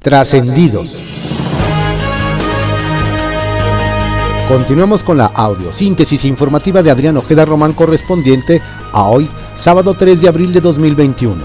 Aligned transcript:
Trascendidos. 0.00 0.90
Continuamos 4.48 5.02
con 5.02 5.18
la 5.18 5.26
audiosíntesis 5.26 6.24
informativa 6.24 6.82
de 6.82 6.90
Adrián 6.90 7.18
Ojeda 7.18 7.44
Román 7.44 7.74
correspondiente 7.74 8.62
a 8.92 9.04
hoy, 9.04 9.28
sábado 9.58 9.92
3 9.92 10.22
de 10.22 10.28
abril 10.28 10.54
de 10.54 10.62
2021. 10.62 11.44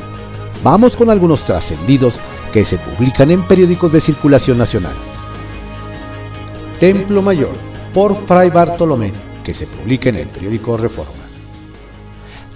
Vamos 0.64 0.96
con 0.96 1.10
algunos 1.10 1.42
trascendidos 1.42 2.16
que 2.54 2.64
se 2.64 2.78
publican 2.78 3.30
en 3.30 3.44
periódicos 3.44 3.92
de 3.92 4.00
circulación 4.00 4.58
nacional. 4.58 4.94
Templo 6.80 7.22
Mayor, 7.22 7.56
por 7.94 8.16
Fray 8.26 8.52
Bartolomé, 8.52 9.12
que 9.44 9.54
se 9.54 9.68
publica 9.68 10.08
en 10.08 10.16
el 10.16 10.28
periódico 10.30 10.78
Reforma. 10.78 11.26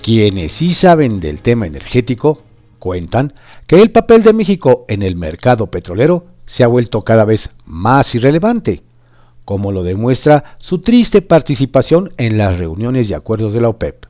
Quienes 0.01 0.53
sí 0.53 0.73
saben 0.73 1.19
del 1.19 1.41
tema 1.41 1.67
energético 1.67 2.48
cuentan 2.79 3.33
que 3.67 3.81
el 3.81 3.91
papel 3.91 4.23
de 4.23 4.33
México 4.33 4.85
en 4.87 5.03
el 5.03 5.15
mercado 5.15 5.67
petrolero 5.67 6.25
se 6.45 6.63
ha 6.63 6.67
vuelto 6.67 7.03
cada 7.03 7.25
vez 7.25 7.49
más 7.65 8.15
irrelevante 8.15 8.83
como 9.49 9.71
lo 9.71 9.81
demuestra 9.81 10.57
su 10.59 10.77
triste 10.77 11.23
participación 11.23 12.13
en 12.17 12.37
las 12.37 12.59
reuniones 12.59 13.09
y 13.09 13.15
acuerdos 13.15 13.51
de 13.51 13.59
la 13.59 13.69
OPEP. 13.69 14.05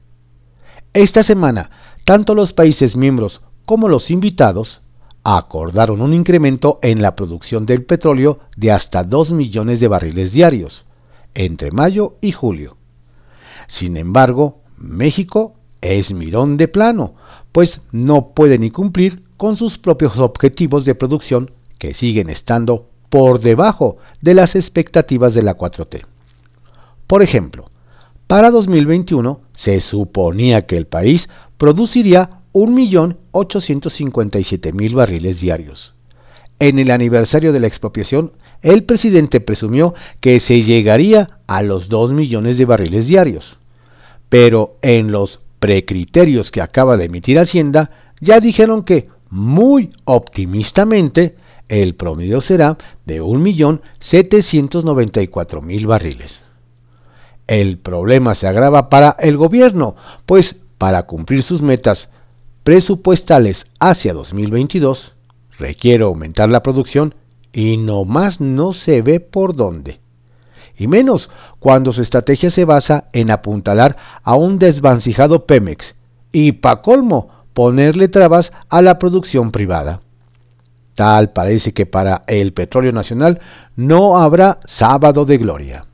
Esta 0.91 1.23
semana, 1.23 1.69
tanto 2.03 2.35
los 2.35 2.51
países 2.51 2.97
miembros 2.97 3.39
como 3.65 3.87
los 3.87 4.11
invitados 4.11 4.81
acordaron 5.23 6.01
un 6.01 6.13
incremento 6.13 6.79
en 6.81 7.01
la 7.01 7.15
producción 7.15 7.65
del 7.65 7.85
petróleo 7.85 8.39
de 8.57 8.73
hasta 8.73 9.05
2 9.05 9.31
millones 9.31 9.79
de 9.79 9.87
barriles 9.87 10.33
diarios 10.33 10.83
entre 11.33 11.71
mayo 11.71 12.17
y 12.19 12.33
julio. 12.33 12.75
Sin 13.67 13.95
embargo, 13.95 14.59
México 14.75 15.53
es 15.81 16.13
mirón 16.13 16.57
de 16.57 16.67
plano, 16.67 17.15
pues 17.51 17.81
no 17.91 18.29
puede 18.29 18.57
ni 18.59 18.71
cumplir 18.71 19.23
con 19.37 19.55
sus 19.55 19.77
propios 19.77 20.17
objetivos 20.17 20.83
de 20.85 20.95
producción 20.95 21.51
que 21.77 21.93
siguen 21.93 22.29
estando 22.29 22.87
por 23.09 23.39
debajo 23.39 23.97
de 24.21 24.33
las 24.33 24.55
expectativas 24.55 25.33
de 25.33 25.43
la 25.43 25.57
4T. 25.57 26.05
Por 27.07 27.23
ejemplo, 27.23 27.71
para 28.27 28.51
2021 28.51 29.39
se 29.55 29.79
suponía 29.81 30.67
que 30.67 30.77
el 30.77 30.85
país 30.85 31.27
produciría 31.57 32.41
1.857.000 32.53 34.93
barriles 34.93 35.41
diarios. 35.41 35.95
En 36.59 36.77
el 36.77 36.91
aniversario 36.91 37.51
de 37.53 37.59
la 37.59 37.65
expropiación, 37.67 38.33
el 38.61 38.83
presidente 38.83 39.39
presumió 39.39 39.93
que 40.19 40.39
se 40.39 40.61
llegaría 40.63 41.39
a 41.47 41.63
los 41.63 41.89
2 41.89 42.13
millones 42.13 42.57
de 42.57 42.65
barriles 42.65 43.07
diarios. 43.07 43.57
Pero 44.27 44.77
en 44.81 45.11
los 45.11 45.39
precriterios 45.59 46.51
que 46.51 46.61
acaba 46.61 46.97
de 46.97 47.05
emitir 47.05 47.39
Hacienda, 47.39 47.89
ya 48.19 48.39
dijeron 48.39 48.83
que, 48.83 49.09
muy 49.29 49.91
optimistamente, 50.05 51.35
el 51.67 51.95
promedio 51.95 52.41
será 52.41 52.77
de 53.05 53.21
1.794.000 53.21 55.85
barriles. 55.85 56.41
El 57.47 57.77
problema 57.77 58.33
se 58.35 58.47
agrava 58.47 58.89
para 58.89 59.15
el 59.19 59.37
gobierno, 59.37 59.95
pues 60.25 60.55
para 60.77 61.03
cumplir 61.03 61.43
sus 61.43 61.61
metas 61.61 62.09
presupuestales 62.63 63.65
hacia 63.79 64.13
2022 64.13 65.13
requiere 65.59 66.05
aumentar 66.05 66.49
la 66.49 66.63
producción 66.63 67.13
y 67.53 67.77
no 67.77 68.05
más 68.05 68.39
no 68.39 68.73
se 68.73 69.01
ve 69.01 69.19
por 69.19 69.55
dónde. 69.55 69.99
Y 70.79 70.87
menos 70.87 71.29
cuando 71.59 71.93
su 71.93 72.01
estrategia 72.01 72.49
se 72.49 72.65
basa 72.65 73.05
en 73.13 73.29
apuntalar 73.29 73.97
a 74.23 74.35
un 74.35 74.57
desvancijado 74.57 75.45
Pemex 75.45 75.93
y, 76.31 76.53
pa' 76.53 76.81
colmo, 76.81 77.29
ponerle 77.53 78.07
trabas 78.07 78.53
a 78.69 78.81
la 78.81 78.97
producción 78.97 79.51
privada. 79.51 79.99
Tal 80.95 81.31
parece 81.31 81.73
que 81.73 81.85
para 81.85 82.23
el 82.27 82.53
petróleo 82.53 82.93
nacional 82.93 83.41
no 83.75 84.17
habrá 84.17 84.59
sábado 84.65 85.25
de 85.25 85.37
gloria. 85.37 85.85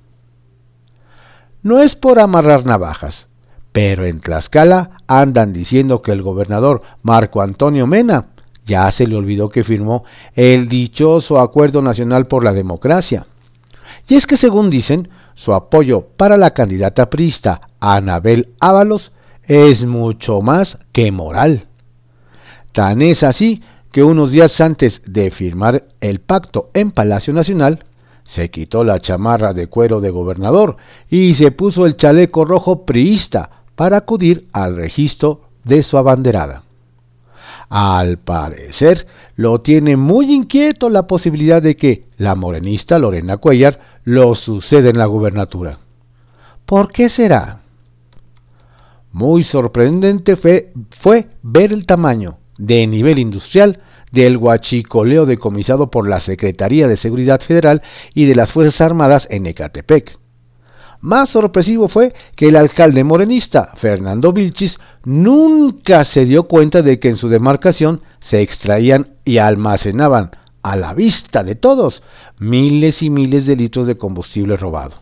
No 1.63 1.81
es 1.81 1.95
por 1.95 2.19
amarrar 2.19 2.65
navajas, 2.65 3.27
pero 3.71 4.05
en 4.05 4.19
Tlaxcala 4.19 4.91
andan 5.07 5.51
diciendo 5.51 6.03
que 6.03 6.11
el 6.11 6.21
gobernador 6.21 6.83
Marco 7.01 7.41
Antonio 7.41 7.87
Mena 7.87 8.27
ya 8.65 8.91
se 8.91 9.07
le 9.07 9.15
olvidó 9.15 9.49
que 9.49 9.63
firmó 9.63 10.03
el 10.35 10.69
dichoso 10.69 11.39
Acuerdo 11.39 11.81
Nacional 11.81 12.27
por 12.27 12.43
la 12.43 12.53
Democracia. 12.53 13.25
Y 14.07 14.15
es 14.15 14.27
que 14.27 14.37
según 14.37 14.69
dicen, 14.69 15.09
su 15.35 15.53
apoyo 15.53 16.07
para 16.17 16.37
la 16.37 16.51
candidata 16.51 17.09
prista 17.09 17.61
Anabel 17.79 18.49
Ábalos 18.59 19.11
es 19.43 19.85
mucho 19.85 20.41
más 20.41 20.77
que 20.91 21.11
moral. 21.11 21.67
Tan 22.71 23.01
es 23.01 23.23
así 23.23 23.61
que 23.91 24.03
unos 24.03 24.31
días 24.31 24.59
antes 24.59 25.01
de 25.05 25.31
firmar 25.31 25.85
el 26.01 26.19
pacto 26.19 26.69
en 26.73 26.91
Palacio 26.91 27.33
Nacional, 27.33 27.85
se 28.27 28.49
quitó 28.49 28.83
la 28.83 28.99
chamarra 28.99 29.53
de 29.53 29.67
cuero 29.67 30.01
de 30.01 30.09
gobernador 30.09 30.77
y 31.09 31.35
se 31.35 31.51
puso 31.51 31.85
el 31.85 31.95
chaleco 31.95 32.43
rojo 32.43 32.85
priista 32.85 33.63
para 33.75 33.97
acudir 33.97 34.47
al 34.51 34.75
registro 34.75 35.41
de 35.63 35.83
su 35.83 35.97
abanderada. 35.97 36.64
Al 37.69 38.17
parecer, 38.17 39.07
lo 39.35 39.61
tiene 39.61 39.97
muy 39.97 40.33
inquieto 40.33 40.89
la 40.89 41.07
posibilidad 41.07 41.61
de 41.61 41.75
que 41.75 42.05
la 42.17 42.35
morenista 42.35 42.99
Lorena 42.99 43.37
Cuellar 43.37 43.79
lo 44.03 44.35
suceda 44.35 44.89
en 44.89 44.97
la 44.97 45.05
gubernatura. 45.05 45.79
¿Por 46.65 46.91
qué 46.91 47.09
será? 47.09 47.61
Muy 49.11 49.43
sorprendente 49.43 50.35
fue, 50.35 50.71
ver 51.41 51.71
el 51.71 51.85
tamaño 51.85 52.37
de 52.57 52.85
nivel 52.87 53.19
industrial 53.19 53.79
del 54.11 54.37
huachicoleo 54.37 55.25
decomisado 55.25 55.89
por 55.89 56.07
la 56.07 56.19
Secretaría 56.19 56.87
de 56.87 56.95
Seguridad 56.95 57.41
Federal 57.41 57.81
y 58.13 58.25
de 58.25 58.35
las 58.35 58.51
Fuerzas 58.51 58.81
Armadas 58.81 59.27
en 59.31 59.45
Ecatepec. 59.45 60.19
Más 61.05 61.29
sorpresivo 61.29 61.87
fue 61.87 62.15
que 62.35 62.47
el 62.47 62.55
alcalde 62.55 63.03
morenista, 63.03 63.73
Fernando 63.75 64.33
Vilchis, 64.33 64.79
nunca 65.03 66.03
se 66.03 66.25
dio 66.25 66.47
cuenta 66.47 66.81
de 66.81 66.99
que 66.99 67.09
en 67.09 67.15
su 67.15 67.29
demarcación 67.29 68.01
se 68.17 68.41
extraían 68.41 69.09
y 69.23 69.37
almacenaban, 69.37 70.31
a 70.63 70.75
la 70.75 70.95
vista 70.95 71.43
de 71.43 71.53
todos, 71.53 72.01
miles 72.39 73.03
y 73.03 73.11
miles 73.11 73.45
de 73.45 73.55
litros 73.55 73.85
de 73.85 73.99
combustible 73.99 74.57
robado. 74.57 74.95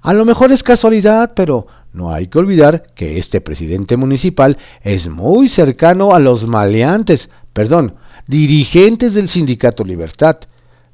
A 0.00 0.14
lo 0.14 0.24
mejor 0.24 0.50
es 0.50 0.62
casualidad, 0.62 1.34
pero 1.36 1.66
no 1.92 2.10
hay 2.10 2.28
que 2.28 2.38
olvidar 2.38 2.84
que 2.94 3.18
este 3.18 3.42
presidente 3.42 3.98
municipal 3.98 4.56
es 4.80 5.08
muy 5.08 5.48
cercano 5.48 6.14
a 6.14 6.20
los 6.20 6.46
maleantes, 6.46 7.28
perdón, 7.52 7.96
dirigentes 8.26 9.12
del 9.12 9.28
sindicato 9.28 9.84
Libertad, 9.84 10.38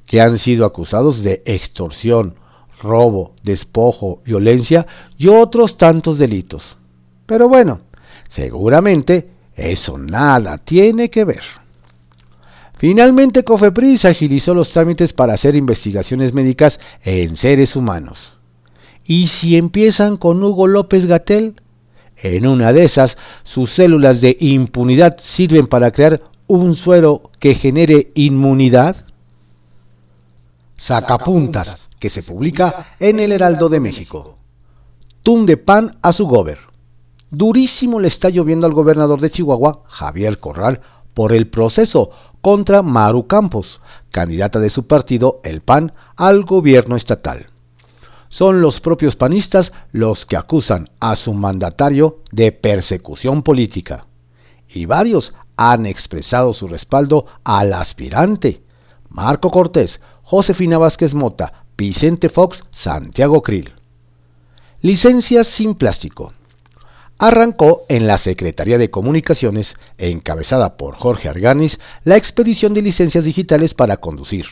que 0.07 0.21
han 0.21 0.39
sido 0.39 0.65
acusados 0.65 1.23
de 1.23 1.45
extorsión, 1.47 2.42
robo, 2.83 3.35
despojo, 3.43 4.21
violencia 4.25 4.87
y 5.17 5.29
otros 5.29 5.79
tantos 5.79 6.19
delitos. 6.19 6.77
Pero 7.27 7.49
bueno, 7.49 7.81
seguramente 8.29 9.29
eso 9.57 9.97
nada 9.97 10.59
tiene 10.59 11.09
que 11.09 11.25
ver. 11.25 11.43
Finalmente, 12.77 13.45
Cofepris 13.45 14.05
agilizó 14.05 14.55
los 14.55 14.71
trámites 14.71 15.13
para 15.13 15.35
hacer 15.35 15.55
investigaciones 15.55 16.35
médicas 16.35 16.81
en 17.05 17.37
seres 17.37 17.77
humanos. 17.77 18.33
¿Y 19.05 19.29
si 19.29 19.57
empiezan 19.57 20.17
con 20.17 20.43
Hugo 20.43 20.67
López 20.67 21.07
Gatel? 21.07 21.61
En 22.17 22.47
una 22.47 22.73
de 22.73 22.85
esas, 22.85 23.17
sus 23.45 23.71
células 23.71 24.21
de 24.21 24.37
impunidad 24.41 25.17
sirven 25.21 25.67
para 25.67 25.93
crear 25.93 26.23
un 26.47 26.75
suero 26.75 27.31
que 27.39 27.55
genere 27.55 28.11
inmunidad? 28.15 29.07
Sacapuntas, 30.77 31.89
que 32.03 32.11
se 32.11 32.25
publica 32.25 32.97
en 32.99 33.21
el 33.21 33.31
Heraldo 33.31 33.69
de 33.69 33.79
México. 33.79 34.39
Tunde 35.23 35.57
pan 35.57 35.99
a 36.03 36.13
su 36.13 36.27
gober. 36.27 36.59
Durísimo 37.31 38.01
le 38.01 38.09
está 38.09 38.29
lloviendo 38.29 38.67
al 38.67 38.73
gobernador 38.73 39.21
de 39.21 39.31
Chihuahua, 39.31 39.85
Javier 39.87 40.41
Corral, 40.41 40.81
por 41.15 41.33
el 41.33 41.47
proceso 41.47 42.11
contra 42.41 42.83
Maru 42.83 43.29
Campos, 43.29 43.81
candidata 44.11 44.59
de 44.59 44.71
su 44.71 44.89
partido, 44.89 45.41
el 45.45 45.61
PAN, 45.61 45.93
al 46.17 46.43
gobierno 46.43 46.97
estatal 46.97 47.47
son 48.33 48.63
los 48.63 48.81
propios 48.81 49.15
panistas 49.15 49.75
los 49.93 50.25
que 50.25 50.39
acusan 50.39 50.89
a 51.01 51.17
su 51.17 51.35
mandatario 51.35 52.21
de 52.31 52.51
persecución 52.51 53.43
política. 53.43 54.07
Y 54.67 54.87
varios 54.87 55.35
han 55.59 55.85
expresado 55.85 56.55
su 56.55 56.67
respaldo 56.67 57.27
al 57.45 57.75
aspirante. 57.75 58.63
Marco 59.11 59.51
Cortés, 59.51 60.01
Josefina 60.23 60.79
Vázquez 60.79 61.13
Mota, 61.13 61.62
Vicente 61.77 62.29
Fox, 62.29 62.65
Santiago 62.71 63.43
Krill. 63.43 63.73
Licencias 64.83 65.47
sin 65.47 65.75
plástico. 65.75 66.35
Arrancó 67.19 67.85
en 67.89 68.07
la 68.07 68.19
Secretaría 68.19 68.77
de 68.77 68.91
Comunicaciones, 68.91 69.75
encabezada 69.97 70.77
por 70.77 70.97
Jorge 70.97 71.31
Arganis, 71.31 71.81
la 72.05 72.17
expedición 72.17 72.75
de 72.75 72.83
licencias 72.83 73.25
digitales 73.25 73.73
para 73.73 73.97
conducir. 73.97 74.47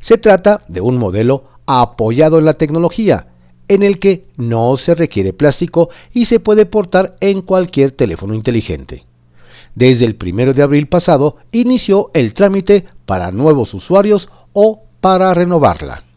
Se 0.00 0.16
trata 0.16 0.62
de 0.68 0.80
un 0.80 0.96
modelo 0.96 1.44
apoyado 1.66 2.38
en 2.38 2.46
la 2.46 2.54
tecnología, 2.54 3.28
en 3.68 3.82
el 3.82 3.98
que 3.98 4.24
no 4.38 4.76
se 4.78 4.94
requiere 4.94 5.34
plástico 5.34 5.90
y 6.14 6.24
se 6.24 6.40
puede 6.40 6.64
portar 6.64 7.16
en 7.20 7.42
cualquier 7.42 7.92
teléfono 7.92 8.32
inteligente. 8.34 9.04
desde 9.74 10.06
el 10.06 10.16
1 10.20 10.54
de 10.54 10.62
abril 10.62 10.88
pasado 10.88 11.36
inició 11.52 12.10
el 12.14 12.32
trámite 12.32 12.86
para 13.04 13.30
nuevos 13.30 13.74
usuarios 13.74 14.28
o 14.54 14.82
para 15.00 15.32
renovarla. 15.34 16.07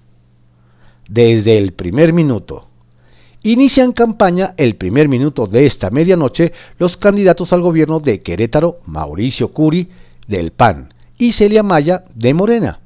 Desde 1.12 1.58
el 1.58 1.74
primer 1.74 2.14
minuto. 2.14 2.70
Inician 3.44 3.92
campaña 3.92 4.54
el 4.56 4.78
primer 4.78 5.10
minuto 5.10 5.46
de 5.46 5.66
esta 5.66 5.90
medianoche 5.90 6.54
los 6.80 6.96
candidatos 6.96 7.52
al 7.52 7.60
gobierno 7.60 8.00
de 8.00 8.22
Querétaro, 8.22 8.80
Mauricio 8.86 9.50
Curi, 9.50 9.90
del 10.30 10.52
PAN, 10.52 10.94
y 11.18 11.34
Celia 11.34 11.64
Maya, 11.64 12.06
de 12.16 12.34
Morena. 12.34 12.80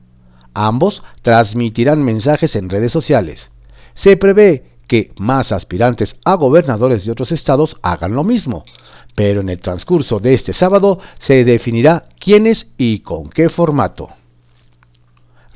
Ambos 0.56 1.04
transmitirán 1.22 2.04
mensajes 2.04 2.56
en 2.56 2.69
redes 2.69 2.92
sociales. 2.92 3.51
Se 3.94 4.18
prevé 4.18 4.72
que 4.88 5.12
más 5.19 5.51
aspirantes 5.51 6.16
a 6.25 6.33
gobernadores 6.33 7.06
de 7.06 7.12
otros 7.12 7.31
estados 7.31 7.77
hagan 7.83 8.13
lo 8.13 8.24
mismo, 8.24 8.66
pero 9.13 9.42
en 9.42 9.50
el 9.50 9.60
transcurso 9.60 10.19
de 10.19 10.33
este 10.33 10.54
sábado 10.54 10.98
se 11.19 11.45
definirá 11.45 12.06
quiénes 12.18 12.69
y 12.75 13.01
con 13.01 13.30
qué 13.30 13.50
formato. 13.50 14.10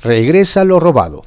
Regresa 0.00 0.62
lo 0.62 0.78
robado. 0.78 1.24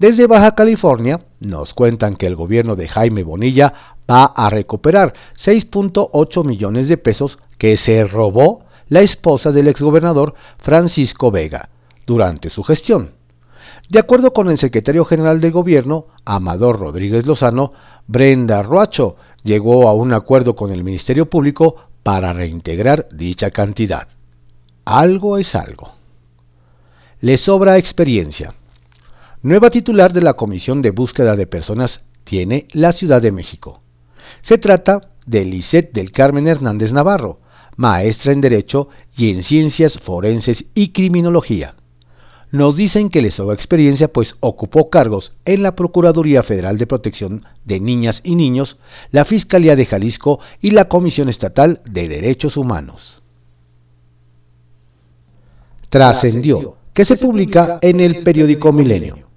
Desde 0.00 0.26
Baja 0.26 0.54
California 0.54 1.20
nos 1.40 1.74
cuentan 1.74 2.16
que 2.16 2.26
el 2.26 2.34
gobierno 2.34 2.74
de 2.74 2.88
Jaime 2.88 3.22
Bonilla 3.22 3.74
va 4.10 4.24
a 4.24 4.48
recuperar 4.48 5.12
6.8 5.38 6.42
millones 6.42 6.88
de 6.88 6.96
pesos 6.96 7.38
que 7.58 7.76
se 7.76 8.04
robó 8.04 8.64
la 8.88 9.02
esposa 9.02 9.52
del 9.52 9.68
exgobernador 9.68 10.32
Francisco 10.56 11.30
Vega 11.30 11.68
durante 12.06 12.48
su 12.48 12.62
gestión. 12.62 13.10
De 13.90 13.98
acuerdo 13.98 14.32
con 14.32 14.50
el 14.50 14.56
secretario 14.56 15.04
general 15.04 15.38
del 15.38 15.52
gobierno, 15.52 16.06
Amador 16.24 16.80
Rodríguez 16.80 17.26
Lozano, 17.26 17.74
Brenda 18.06 18.62
Roacho 18.62 19.16
llegó 19.44 19.86
a 19.86 19.92
un 19.92 20.14
acuerdo 20.14 20.56
con 20.56 20.72
el 20.72 20.82
Ministerio 20.82 21.28
Público 21.28 21.76
para 22.02 22.32
reintegrar 22.32 23.06
dicha 23.12 23.50
cantidad. 23.50 24.08
Algo 24.86 25.36
es 25.36 25.54
algo. 25.54 25.92
Le 27.20 27.36
sobra 27.36 27.76
experiencia. 27.76 28.54
Nueva 29.42 29.70
titular 29.70 30.12
de 30.12 30.22
la 30.22 30.34
Comisión 30.34 30.82
de 30.82 30.90
Búsqueda 30.90 31.36
de 31.36 31.46
Personas 31.46 32.02
tiene 32.24 32.68
la 32.72 32.92
Ciudad 32.92 33.22
de 33.22 33.32
México. 33.32 33.80
Se 34.42 34.58
trata 34.58 35.12
de 35.26 35.44
Lisette 35.44 35.92
del 35.92 36.12
Carmen 36.12 36.46
Hernández 36.46 36.92
Navarro, 36.92 37.40
maestra 37.76 38.32
en 38.32 38.40
Derecho 38.40 38.88
y 39.16 39.30
en 39.30 39.42
Ciencias 39.42 39.98
Forenses 39.98 40.66
y 40.74 40.90
Criminología 40.90 41.74
nos 42.52 42.76
dicen 42.76 43.10
que 43.10 43.22
les 43.22 43.34
sobra 43.34 43.54
experiencia 43.54 44.08
pues 44.08 44.34
ocupó 44.40 44.90
cargos 44.90 45.32
en 45.44 45.62
la 45.62 45.76
Procuraduría 45.76 46.42
Federal 46.42 46.78
de 46.78 46.86
Protección 46.86 47.44
de 47.64 47.80
Niñas 47.80 48.20
y 48.24 48.34
Niños, 48.34 48.76
la 49.12 49.24
Fiscalía 49.24 49.76
de 49.76 49.86
Jalisco 49.86 50.40
y 50.60 50.72
la 50.72 50.86
Comisión 50.86 51.28
Estatal 51.28 51.80
de 51.88 52.08
Derechos 52.08 52.56
Humanos. 52.56 53.22
Trascendió 55.88 56.76
que 56.92 57.04
se 57.04 57.16
publica 57.16 57.78
en 57.82 58.00
el 58.00 58.22
periódico 58.22 58.72
Milenio. 58.72 59.29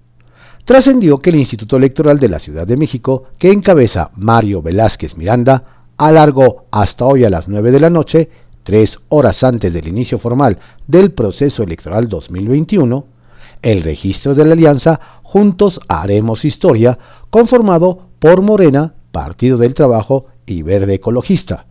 Trascendió 0.66 1.20
que 1.20 1.30
el 1.30 1.36
Instituto 1.36 1.76
Electoral 1.76 2.20
de 2.20 2.30
la 2.30 2.40
Ciudad 2.40 2.66
de 2.66 2.78
México, 2.78 3.26
que 3.38 3.52
encabeza 3.52 4.12
Mario 4.16 4.62
Velázquez 4.62 5.18
Miranda, 5.18 5.86
alargó 5.98 6.66
hasta 6.72 7.06
hoy 7.06 7.26
a 7.26 7.30
las 7.30 7.50
9 7.50 7.72
de 7.72 7.80
la 7.82 7.90
noche 7.90 8.30
tres 8.64 8.98
horas 9.10 9.44
antes 9.44 9.74
del 9.74 9.90
inicio 9.90 10.18
formal 10.20 10.60
del 10.88 11.12
proceso 11.12 11.64
electoral 11.64 12.08
2021, 12.08 13.06
el 13.62 13.84
registro 13.84 14.36
de 14.36 14.46
la 14.46 14.54
alianza 14.54 15.02
Juntos 15.22 15.82
Haremos 15.90 16.46
Historia, 16.46 16.98
conformado 17.30 18.08
por 18.20 18.42
Morena, 18.42 18.94
Partido 19.12 19.58
del 19.58 19.74
Trabajo 19.74 20.28
y 20.46 20.62
Verde 20.62 20.94
Ecologista, 20.94 21.66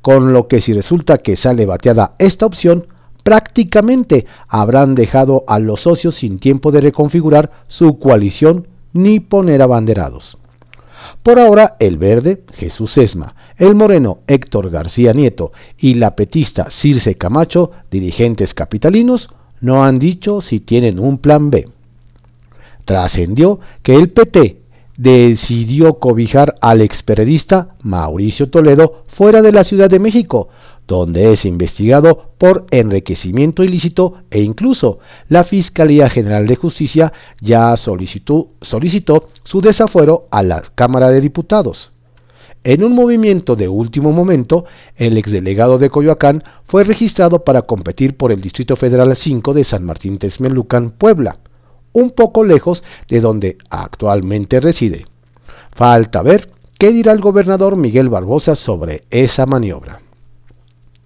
con 0.00 0.32
lo 0.32 0.48
que 0.48 0.62
si 0.62 0.72
resulta 0.72 1.18
que 1.18 1.36
sale 1.36 1.66
bateada 1.66 2.14
esta 2.18 2.46
opción, 2.46 2.86
prácticamente 3.22 4.26
habrán 4.48 4.94
dejado 4.94 5.44
a 5.46 5.58
los 5.58 5.82
socios 5.82 6.16
sin 6.16 6.38
tiempo 6.38 6.72
de 6.72 6.80
reconfigurar 6.80 7.50
su 7.68 7.98
coalición 7.98 8.66
ni 8.92 9.20
poner 9.20 9.62
abanderados. 9.62 10.38
Por 11.22 11.38
ahora, 11.38 11.76
el 11.78 11.96
verde, 11.96 12.42
Jesús 12.52 12.96
Esma, 12.98 13.34
el 13.56 13.74
moreno, 13.74 14.18
Héctor 14.26 14.70
García 14.70 15.12
Nieto, 15.12 15.52
y 15.78 15.94
la 15.94 16.16
petista 16.16 16.70
Circe 16.70 17.14
Camacho, 17.16 17.72
dirigentes 17.90 18.54
capitalinos, 18.54 19.30
no 19.60 19.84
han 19.84 19.98
dicho 19.98 20.40
si 20.40 20.60
tienen 20.60 20.98
un 20.98 21.18
plan 21.18 21.50
B. 21.50 21.68
Trascendió 22.84 23.60
que 23.82 23.94
el 23.94 24.10
PT 24.10 24.60
decidió 24.96 25.98
cobijar 25.98 26.56
al 26.60 26.80
experiodista 26.80 27.74
Mauricio 27.82 28.50
Toledo 28.50 29.04
fuera 29.08 29.42
de 29.42 29.52
la 29.52 29.64
Ciudad 29.64 29.88
de 29.88 29.98
México, 29.98 30.48
donde 30.90 31.32
es 31.32 31.44
investigado 31.44 32.32
por 32.36 32.66
enriquecimiento 32.72 33.62
ilícito 33.62 34.14
e 34.28 34.40
incluso 34.40 34.98
la 35.28 35.44
Fiscalía 35.44 36.10
General 36.10 36.48
de 36.48 36.56
Justicia 36.56 37.12
ya 37.40 37.76
solicitó, 37.76 38.48
su 39.44 39.60
desafuero 39.60 40.26
a 40.32 40.42
la 40.42 40.62
Cámara 40.74 41.08
de 41.10 41.20
Diputados. 41.20 41.92
En 42.64 42.82
un 42.82 42.92
movimiento 42.92 43.54
de 43.54 43.68
último 43.68 44.10
momento, 44.10 44.64
el 44.96 45.16
exdelegado 45.16 45.78
de 45.78 45.90
Coyoacán 45.90 46.42
fue 46.66 46.82
registrado 46.82 47.44
para 47.44 47.62
competir 47.62 48.16
por 48.16 48.32
el 48.32 48.40
Distrito 48.40 48.74
Federal 48.74 49.14
5 49.14 49.54
de 49.54 49.62
San 49.62 49.84
Martín 49.84 50.18
Texmelucan, 50.18 50.90
Puebla, 50.90 51.38
un 51.92 52.10
poco 52.10 52.42
lejos 52.42 52.82
de 53.08 53.20
donde 53.20 53.58
actualmente 53.70 54.58
reside. 54.58 55.06
Falta 55.70 56.20
ver 56.22 56.50
qué 56.78 56.90
dirá 56.90 57.12
el 57.12 57.20
gobernador 57.20 57.76
Miguel 57.76 58.08
Barbosa 58.08 58.56
sobre 58.56 59.04
esa 59.10 59.46
maniobra 59.46 60.00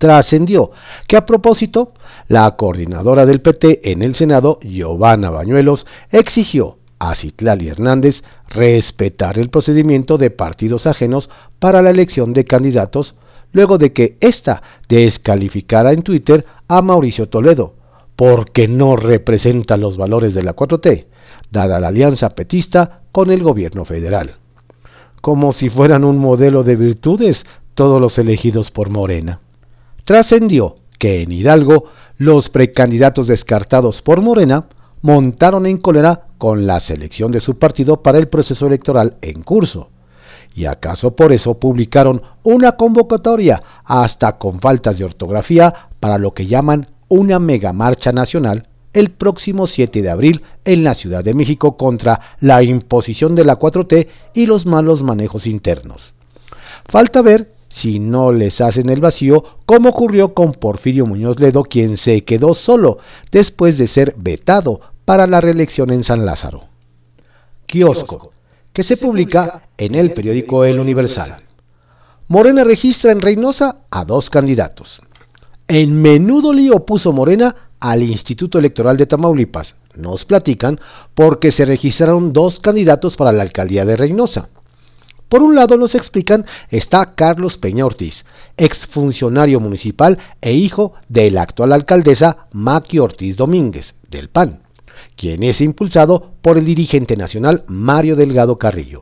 trascendió 0.04 0.70
que 1.06 1.16
a 1.16 1.24
propósito, 1.24 1.94
la 2.28 2.56
coordinadora 2.56 3.24
del 3.24 3.40
PT 3.40 3.90
en 3.90 4.02
el 4.02 4.14
Senado, 4.14 4.58
Giovanna 4.60 5.30
Bañuelos, 5.30 5.86
exigió 6.12 6.76
a 6.98 7.14
Citlali 7.14 7.68
Hernández 7.68 8.22
respetar 8.46 9.38
el 9.38 9.48
procedimiento 9.48 10.18
de 10.18 10.28
partidos 10.28 10.86
ajenos 10.86 11.30
para 11.58 11.80
la 11.80 11.88
elección 11.88 12.34
de 12.34 12.44
candidatos, 12.44 13.14
luego 13.52 13.78
de 13.78 13.94
que 13.94 14.18
ésta 14.20 14.62
descalificara 14.90 15.92
en 15.92 16.02
Twitter 16.02 16.44
a 16.68 16.82
Mauricio 16.82 17.30
Toledo, 17.30 17.72
porque 18.14 18.68
no 18.68 18.96
representa 18.96 19.78
los 19.78 19.96
valores 19.96 20.34
de 20.34 20.42
la 20.42 20.54
4T, 20.54 21.06
dada 21.50 21.80
la 21.80 21.88
alianza 21.88 22.28
petista 22.28 23.00
con 23.10 23.30
el 23.30 23.42
gobierno 23.42 23.86
federal. 23.86 24.34
Como 25.22 25.54
si 25.54 25.70
fueran 25.70 26.04
un 26.04 26.18
modelo 26.18 26.62
de 26.62 26.76
virtudes 26.76 27.46
todos 27.72 28.02
los 28.02 28.18
elegidos 28.18 28.70
por 28.70 28.90
Morena 28.90 29.40
trascendió 30.04 30.76
que 30.98 31.22
en 31.22 31.32
Hidalgo 31.32 31.84
los 32.16 32.48
precandidatos 32.48 33.26
descartados 33.26 34.02
por 34.02 34.20
Morena 34.20 34.66
montaron 35.02 35.66
en 35.66 35.78
cólera 35.78 36.28
con 36.38 36.66
la 36.66 36.80
selección 36.80 37.32
de 37.32 37.40
su 37.40 37.58
partido 37.58 38.02
para 38.02 38.18
el 38.18 38.28
proceso 38.28 38.66
electoral 38.66 39.16
en 39.20 39.42
curso. 39.42 39.90
¿Y 40.54 40.66
acaso 40.66 41.16
por 41.16 41.32
eso 41.32 41.58
publicaron 41.58 42.22
una 42.42 42.72
convocatoria 42.72 43.62
hasta 43.84 44.38
con 44.38 44.60
faltas 44.60 44.98
de 44.98 45.04
ortografía 45.04 45.88
para 45.98 46.18
lo 46.18 46.32
que 46.32 46.46
llaman 46.46 46.86
una 47.08 47.38
megamarcha 47.38 48.12
nacional 48.12 48.68
el 48.92 49.10
próximo 49.10 49.66
7 49.66 50.02
de 50.02 50.10
abril 50.10 50.42
en 50.64 50.84
la 50.84 50.94
Ciudad 50.94 51.24
de 51.24 51.34
México 51.34 51.76
contra 51.76 52.20
la 52.40 52.62
imposición 52.62 53.34
de 53.34 53.44
la 53.44 53.58
4T 53.58 54.06
y 54.32 54.46
los 54.46 54.66
malos 54.66 55.02
manejos 55.02 55.46
internos? 55.46 56.14
Falta 56.86 57.20
ver 57.20 57.52
si 57.74 57.98
no 57.98 58.30
les 58.30 58.60
hacen 58.60 58.88
el 58.88 59.00
vacío, 59.00 59.42
como 59.66 59.88
ocurrió 59.88 60.32
con 60.32 60.52
Porfirio 60.52 61.06
Muñoz 61.06 61.40
Ledo, 61.40 61.64
quien 61.64 61.96
se 61.96 62.22
quedó 62.22 62.54
solo 62.54 62.98
después 63.32 63.78
de 63.78 63.88
ser 63.88 64.14
vetado 64.16 64.80
para 65.04 65.26
la 65.26 65.40
reelección 65.40 65.90
en 65.90 66.04
San 66.04 66.24
Lázaro. 66.24 66.66
Kiosco, 67.66 68.30
que 68.72 68.84
se 68.84 68.96
publica 68.96 69.62
en 69.76 69.96
el 69.96 70.12
periódico 70.12 70.64
El 70.64 70.78
Universal. 70.78 71.42
Morena 72.28 72.62
registra 72.62 73.10
en 73.10 73.20
Reynosa 73.20 73.78
a 73.90 74.04
dos 74.04 74.30
candidatos. 74.30 75.02
En 75.66 76.00
menudo 76.00 76.52
lío 76.52 76.86
puso 76.86 77.12
Morena 77.12 77.56
al 77.80 78.04
Instituto 78.04 78.60
Electoral 78.60 78.96
de 78.96 79.06
Tamaulipas, 79.06 79.74
nos 79.96 80.24
platican, 80.24 80.78
porque 81.14 81.50
se 81.50 81.64
registraron 81.64 82.32
dos 82.32 82.60
candidatos 82.60 83.16
para 83.16 83.32
la 83.32 83.42
alcaldía 83.42 83.84
de 83.84 83.96
Reynosa. 83.96 84.48
Por 85.28 85.42
un 85.42 85.54
lado, 85.54 85.76
nos 85.76 85.94
explican, 85.94 86.46
está 86.70 87.14
Carlos 87.14 87.58
Peña 87.58 87.86
Ortiz, 87.86 88.24
exfuncionario 88.56 89.58
municipal 89.58 90.18
e 90.40 90.52
hijo 90.52 90.92
de 91.08 91.30
la 91.30 91.42
actual 91.42 91.72
alcaldesa 91.72 92.46
Maki 92.52 92.98
Ortiz 92.98 93.36
Domínguez, 93.36 93.94
del 94.10 94.28
PAN, 94.28 94.62
quien 95.16 95.42
es 95.42 95.60
impulsado 95.60 96.32
por 96.42 96.58
el 96.58 96.64
dirigente 96.64 97.16
nacional 97.16 97.64
Mario 97.66 98.16
Delgado 98.16 98.58
Carrillo. 98.58 99.00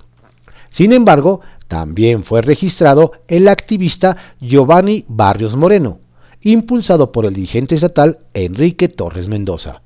Sin 0.71 0.93
embargo, 0.93 1.41
también 1.69 2.25
fue 2.25 2.41
registrado 2.41 3.13
el 3.29 3.49
activista 3.49 4.17
Giovanni 4.41 5.05
Barrios 5.09 5.57
Moreno, 5.57 6.01
impulsado 6.41 7.13
por 7.13 7.27
el 7.27 7.35
dirigente 7.35 7.75
estatal 7.75 8.21
Enrique 8.33 8.89
Torres 8.89 9.29
Mendoza. 9.29 9.83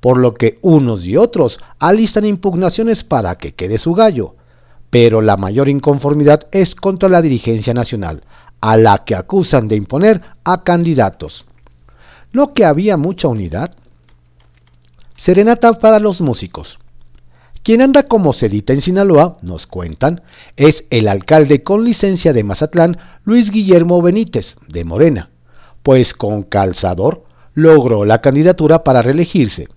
Por 0.00 0.18
lo 0.18 0.34
que 0.34 0.58
unos 0.62 1.06
y 1.06 1.16
otros 1.16 1.58
alistan 1.78 2.24
impugnaciones 2.24 3.04
para 3.04 3.36
que 3.36 3.54
quede 3.54 3.78
su 3.78 3.94
gallo, 3.94 4.36
pero 4.90 5.20
la 5.20 5.36
mayor 5.36 5.68
inconformidad 5.68 6.48
es 6.52 6.74
contra 6.74 7.08
la 7.08 7.22
dirigencia 7.22 7.74
nacional, 7.74 8.22
a 8.60 8.76
la 8.76 9.04
que 9.04 9.14
acusan 9.14 9.68
de 9.68 9.76
imponer 9.76 10.22
a 10.44 10.62
candidatos. 10.64 11.44
¿No 12.32 12.54
que 12.54 12.64
había 12.64 12.96
mucha 12.96 13.28
unidad? 13.28 13.74
Serenata 15.16 15.74
para 15.74 15.98
los 15.98 16.20
músicos. 16.20 16.78
Quien 17.62 17.82
anda 17.82 18.04
como 18.04 18.32
sedita 18.32 18.72
en 18.72 18.80
Sinaloa, 18.80 19.36
nos 19.42 19.66
cuentan, 19.66 20.22
es 20.56 20.84
el 20.90 21.08
alcalde 21.08 21.62
con 21.62 21.84
licencia 21.84 22.32
de 22.32 22.44
Mazatlán, 22.44 22.98
Luis 23.24 23.50
Guillermo 23.50 24.00
Benítez, 24.00 24.56
de 24.68 24.84
Morena, 24.84 25.30
pues 25.82 26.14
con 26.14 26.44
calzador 26.44 27.24
logró 27.54 28.04
la 28.04 28.20
candidatura 28.20 28.84
para 28.84 29.02
reelegirse. 29.02 29.68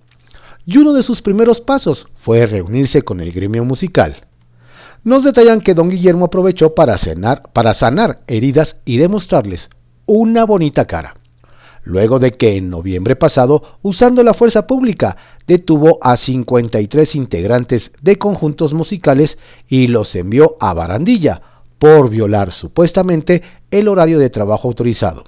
Y 0.64 0.78
uno 0.78 0.92
de 0.92 1.02
sus 1.02 1.22
primeros 1.22 1.60
pasos 1.60 2.06
fue 2.14 2.46
reunirse 2.46 3.02
con 3.02 3.20
el 3.20 3.32
gremio 3.32 3.64
musical. 3.64 4.26
Nos 5.04 5.24
detallan 5.24 5.60
que 5.60 5.74
don 5.74 5.88
Guillermo 5.88 6.26
aprovechó 6.26 6.74
para, 6.74 6.96
cenar, 6.98 7.42
para 7.52 7.74
sanar 7.74 8.20
heridas 8.26 8.76
y 8.84 8.98
demostrarles 8.98 9.68
una 10.06 10.44
bonita 10.44 10.86
cara 10.86 11.16
luego 11.84 12.18
de 12.18 12.32
que 12.32 12.56
en 12.56 12.70
noviembre 12.70 13.16
pasado, 13.16 13.62
usando 13.82 14.22
la 14.22 14.34
fuerza 14.34 14.66
pública, 14.66 15.16
detuvo 15.46 15.98
a 16.02 16.16
53 16.16 17.14
integrantes 17.14 17.90
de 18.00 18.18
conjuntos 18.18 18.72
musicales 18.74 19.38
y 19.68 19.88
los 19.88 20.14
envió 20.14 20.56
a 20.60 20.74
Barandilla 20.74 21.42
por 21.78 22.10
violar 22.10 22.52
supuestamente 22.52 23.42
el 23.70 23.88
horario 23.88 24.18
de 24.18 24.30
trabajo 24.30 24.68
autorizado. 24.68 25.24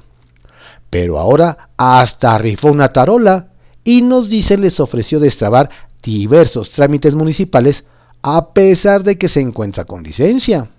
Pero 0.90 1.18
ahora 1.18 1.70
hasta 1.76 2.38
rifó 2.38 2.70
una 2.70 2.92
tarola 2.92 3.48
y 3.82 4.02
nos 4.02 4.28
dice 4.28 4.56
les 4.56 4.78
ofreció 4.78 5.18
destrabar 5.18 5.70
diversos 6.02 6.70
trámites 6.70 7.14
municipales 7.14 7.84
a 8.26 8.54
pesar 8.54 9.04
de 9.04 9.18
que 9.18 9.28
se 9.28 9.40
encuentra 9.40 9.84
con 9.84 10.02
licencia. 10.02 10.70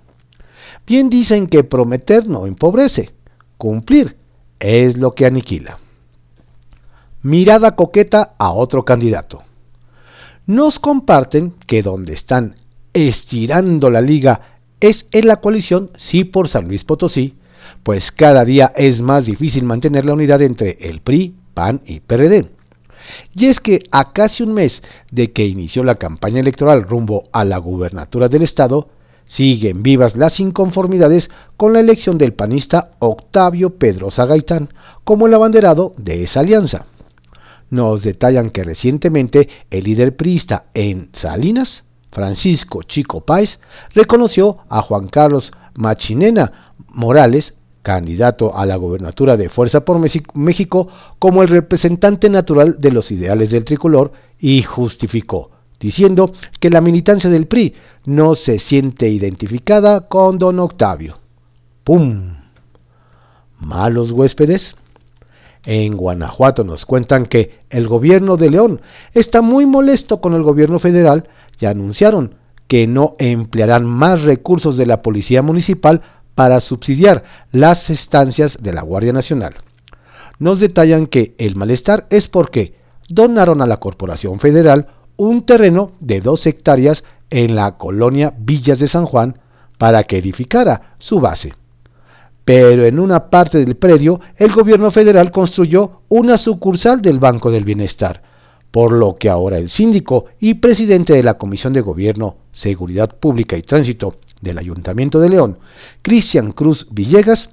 Bien 0.88 1.12
dicen 1.12 1.46
que 1.46 1.64
prometer 1.64 2.28
no 2.28 2.48
empobrece, 2.48 3.12
cumplir 3.58 4.18
es 4.60 4.98
lo 4.98 5.12
que 5.12 5.28
aniquila. 5.28 5.78
Mirada 7.22 7.76
coqueta 7.76 8.34
a 8.40 8.52
otro 8.52 8.84
candidato. 8.84 9.44
Nos 10.48 10.80
comparten 10.80 11.54
que 11.68 11.84
donde 11.84 12.14
están 12.14 12.56
estirando 12.94 13.92
la 13.92 14.02
liga 14.02 14.58
es 14.80 15.06
en 15.12 15.28
la 15.28 15.36
coalición 15.36 15.92
Sí 15.98 16.24
por 16.24 16.48
San 16.48 16.68
Luis 16.68 16.84
Potosí, 16.84 17.36
pues 17.84 18.12
cada 18.12 18.44
día 18.44 18.74
es 18.76 19.02
más 19.02 19.28
difícil 19.28 19.66
mantener 19.66 20.08
la 20.08 20.14
unidad 20.14 20.42
entre 20.42 20.80
el 20.82 21.00
PRI, 21.00 21.36
PAN 21.54 21.82
y 21.86 22.00
PRD. 22.00 22.55
Y 23.34 23.46
es 23.46 23.60
que 23.60 23.84
a 23.92 24.14
casi 24.14 24.44
un 24.44 24.54
mes 24.54 24.82
de 25.12 25.32
que 25.32 25.46
inició 25.46 25.84
la 25.84 25.96
campaña 25.96 26.40
electoral 26.40 26.84
rumbo 26.84 27.30
a 27.32 27.46
la 27.46 27.58
gubernatura 27.58 28.28
del 28.28 28.44
estado, 28.44 28.90
Siguen 29.28 29.84
vivas 29.84 30.16
las 30.16 30.40
inconformidades 30.40 31.30
con 31.58 31.74
la 31.74 31.80
elección 31.80 32.18
del 32.18 32.34
panista 32.34 32.92
Octavio 33.00 33.72
Pedrosa 33.78 34.26
Gaitán 34.26 34.70
como 35.04 35.28
el 35.28 35.34
abanderado 35.34 35.94
de 35.98 36.24
esa 36.24 36.42
alianza. 36.42 36.86
Nos 37.70 38.04
detallan 38.04 38.52
que 38.52 38.64
recientemente 38.64 39.50
el 39.72 39.86
líder 39.86 40.16
priista 40.16 40.66
en 40.74 41.10
Salinas, 41.14 41.84
Francisco 42.12 42.84
Chico 42.84 43.22
Páez, 43.22 43.60
reconoció 43.94 44.60
a 44.70 44.82
Juan 44.82 45.08
Carlos 45.08 45.52
Machinena 45.74 46.74
Morales, 46.88 47.56
candidato 47.86 48.58
a 48.58 48.66
la 48.66 48.78
gobernatura 48.78 49.38
de 49.38 49.48
Fuerza 49.48 49.86
por 49.86 50.00
México, 50.00 50.88
como 51.20 51.44
el 51.44 51.50
representante 51.50 52.32
natural 52.32 52.78
de 52.80 52.92
los 52.92 53.12
ideales 53.12 53.52
del 53.52 53.64
tricolor 53.64 54.12
y 54.40 54.64
justificó 54.64 55.52
diciendo 55.80 56.34
que 56.60 56.72
la 56.72 56.82
militancia 56.82 57.30
del 57.30 57.46
PRI 57.46 57.76
no 58.06 58.34
se 58.34 58.58
siente 58.58 59.08
identificada 59.10 60.08
con 60.08 60.40
don 60.40 60.60
Octavio. 60.60 61.20
¡Pum! 61.84 62.38
¿Malos 63.60 64.12
huéspedes? 64.12 64.76
En 65.64 65.96
Guanajuato 65.96 66.64
nos 66.64 66.88
cuentan 66.88 67.28
que 67.28 67.60
el 67.70 67.88
gobierno 67.88 68.36
de 68.36 68.50
León 68.50 68.82
está 69.14 69.44
muy 69.44 69.68
molesto 69.68 70.22
con 70.22 70.34
el 70.34 70.42
gobierno 70.42 70.80
federal 70.80 71.30
y 71.60 71.68
anunciaron 71.68 72.34
que 72.68 72.88
no 72.88 73.16
emplearán 73.20 73.86
más 73.86 74.24
recursos 74.24 74.76
de 74.76 74.88
la 74.88 75.04
Policía 75.04 75.44
Municipal 75.44 76.02
para 76.36 76.60
subsidiar 76.60 77.24
las 77.52 77.90
estancias 77.90 78.58
de 78.62 78.74
la 78.74 78.82
Guardia 78.82 79.14
Nacional. 79.14 79.56
Nos 80.38 80.60
detallan 80.60 81.08
que 81.08 81.34
el 81.38 81.56
malestar 81.56 82.08
es 82.10 82.28
porque 82.28 82.76
donaron 83.08 83.62
a 83.62 83.68
la 83.68 83.78
Corporación 83.78 84.40
Federal 84.40 84.88
un 85.18 85.46
terreno 85.46 85.94
de 86.02 86.20
dos 86.20 86.46
hectáreas 86.46 87.04
en 87.30 87.56
la 87.56 87.78
colonia 87.78 88.34
Villas 88.38 88.80
de 88.80 88.88
San 88.88 89.06
Juan 89.06 89.40
para 89.78 90.04
que 90.04 90.18
edificara 90.18 90.96
su 91.00 91.20
base. 91.20 91.54
Pero 92.44 92.86
en 92.86 93.00
una 93.00 93.30
parte 93.30 93.58
del 93.58 93.76
predio 93.76 94.20
el 94.38 94.52
gobierno 94.52 94.92
federal 94.92 95.32
construyó 95.32 96.02
una 96.10 96.38
sucursal 96.38 97.02
del 97.02 97.20
Banco 97.20 97.50
del 97.50 97.64
Bienestar, 97.64 98.22
por 98.72 98.92
lo 98.92 99.16
que 99.16 99.30
ahora 99.30 99.58
el 99.58 99.70
síndico 99.70 100.26
y 100.40 100.56
presidente 100.56 101.14
de 101.14 101.24
la 101.24 101.36
Comisión 101.36 101.74
de 101.74 101.82
Gobierno, 101.82 102.36
Seguridad 102.52 103.10
Pública 103.18 103.58
y 103.58 103.64
Tránsito 103.64 104.16
del 104.42 104.58
Ayuntamiento 104.58 105.20
de 105.20 105.30
León, 105.30 105.60
Cristian 106.02 106.52
Cruz 106.52 106.88
Villegas, 106.92 107.50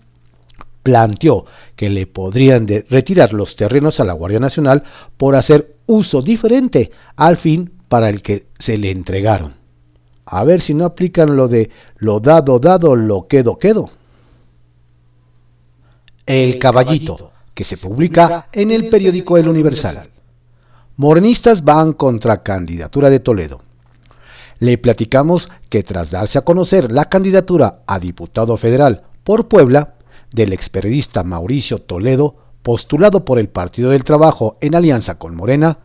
planteó 0.83 1.45
que 1.77 1.91
le 1.91 2.07
podrían 2.07 2.67
retirar 2.67 3.33
los 3.33 3.57
terrenos 3.57 4.01
a 4.01 4.05
la 4.05 4.13
Guardia 4.13 4.41
Nacional 4.41 4.83
por 5.17 5.37
hacer 5.37 5.77
uso 5.87 6.23
diferente 6.23 6.91
al 7.17 7.37
fin 7.37 7.73
para 7.89 8.09
el 8.09 8.23
que 8.23 8.47
se 8.59 8.79
le 8.79 8.91
entregaron. 8.91 9.55
A 10.25 10.45
ver 10.45 10.61
si 10.61 10.75
no 10.75 10.85
aplican 10.85 11.37
lo 11.37 11.49
de 11.49 11.71
lo 11.97 12.21
dado, 12.21 12.59
dado, 12.59 12.97
lo 12.97 13.27
quedo, 13.27 13.59
quedo. 13.59 13.91
El 16.25 16.59
Caballito, 16.59 17.33
que 17.55 17.65
se 17.65 17.77
publica 17.77 18.49
en 18.53 18.71
el 18.71 18.89
periódico 18.89 19.37
El 19.37 19.49
Universal. 19.49 20.09
Morenistas 20.97 21.65
van 21.65 21.93
contra 21.93 22.43
candidatura 22.43 23.11
de 23.11 23.21
Toledo. 23.21 23.61
Le 24.63 24.79
platicamos 24.79 25.49
que 25.71 25.83
tras 25.83 26.13
darse 26.13 26.39
a 26.39 26.43
conocer 26.43 26.93
la 26.93 27.07
candidatura 27.07 27.81
a 27.85 27.99
diputado 27.99 28.57
federal 28.57 29.03
por 29.25 29.49
Puebla 29.49 29.95
del 30.31 30.53
experiodista 30.53 31.25
Mauricio 31.25 31.79
Toledo, 31.79 32.37
postulado 32.63 33.25
por 33.25 33.41
el 33.41 33.49
Partido 33.49 33.91
del 33.91 34.05
Trabajo 34.05 34.59
en 34.61 34.77
alianza 34.77 35.19
con 35.19 35.35
Morena, 35.35 35.79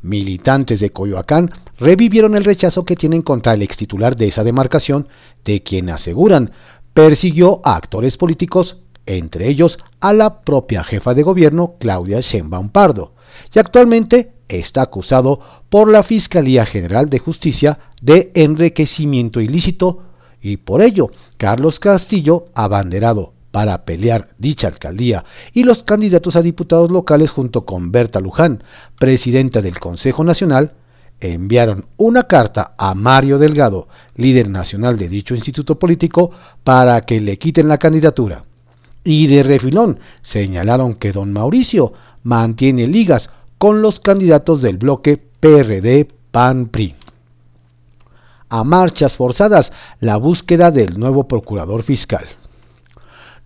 militantes 0.00 0.80
de 0.80 0.88
Coyoacán 0.88 1.50
revivieron 1.76 2.34
el 2.34 2.44
rechazo 2.44 2.86
que 2.86 2.96
tienen 2.96 3.20
contra 3.20 3.52
el 3.52 3.60
ex 3.60 3.76
titular 3.76 4.16
de 4.16 4.28
esa 4.28 4.42
demarcación, 4.42 5.06
de 5.44 5.62
quien 5.62 5.90
aseguran 5.90 6.52
persiguió 6.94 7.60
a 7.62 7.76
actores 7.76 8.16
políticos, 8.16 8.78
entre 9.04 9.50
ellos 9.50 9.78
a 10.00 10.14
la 10.14 10.40
propia 10.40 10.82
jefa 10.82 11.12
de 11.12 11.24
gobierno 11.24 11.74
Claudia 11.78 12.20
Sheinbaum 12.22 12.70
Pardo, 12.70 13.12
y 13.54 13.58
actualmente 13.58 14.32
está 14.48 14.82
acusado 14.82 15.40
por 15.68 15.90
la 15.90 16.02
Fiscalía 16.02 16.66
General 16.66 17.08
de 17.10 17.18
Justicia 17.18 17.78
de 18.02 18.30
enriquecimiento 18.34 19.40
ilícito 19.40 20.02
y 20.40 20.58
por 20.58 20.82
ello 20.82 21.10
Carlos 21.36 21.80
Castillo, 21.80 22.46
abanderado 22.54 23.32
para 23.50 23.84
pelear 23.84 24.30
dicha 24.36 24.66
alcaldía 24.66 25.24
y 25.52 25.62
los 25.62 25.84
candidatos 25.84 26.36
a 26.36 26.42
diputados 26.42 26.90
locales 26.90 27.30
junto 27.30 27.64
con 27.64 27.92
Berta 27.92 28.20
Luján, 28.20 28.64
presidenta 28.98 29.62
del 29.62 29.78
Consejo 29.78 30.24
Nacional, 30.24 30.72
enviaron 31.20 31.86
una 31.96 32.24
carta 32.24 32.74
a 32.76 32.94
Mario 32.94 33.38
Delgado, 33.38 33.88
líder 34.16 34.48
nacional 34.48 34.98
de 34.98 35.08
dicho 35.08 35.34
instituto 35.34 35.78
político, 35.78 36.32
para 36.64 37.00
que 37.02 37.20
le 37.20 37.38
quiten 37.38 37.68
la 37.68 37.78
candidatura. 37.78 38.44
Y 39.04 39.28
de 39.28 39.42
refilón 39.42 40.00
señalaron 40.22 40.94
que 40.94 41.12
don 41.12 41.32
Mauricio 41.32 41.92
mantiene 42.22 42.86
ligas 42.86 43.30
con 43.58 43.82
los 43.82 44.00
candidatos 44.00 44.62
del 44.62 44.78
bloque 44.78 45.16
PRD 45.40 46.08
PAN-PRI. 46.30 46.94
A 48.48 48.64
marchas 48.64 49.16
forzadas 49.16 49.72
la 50.00 50.16
búsqueda 50.16 50.70
del 50.70 50.98
nuevo 50.98 51.26
procurador 51.28 51.82
fiscal 51.82 52.26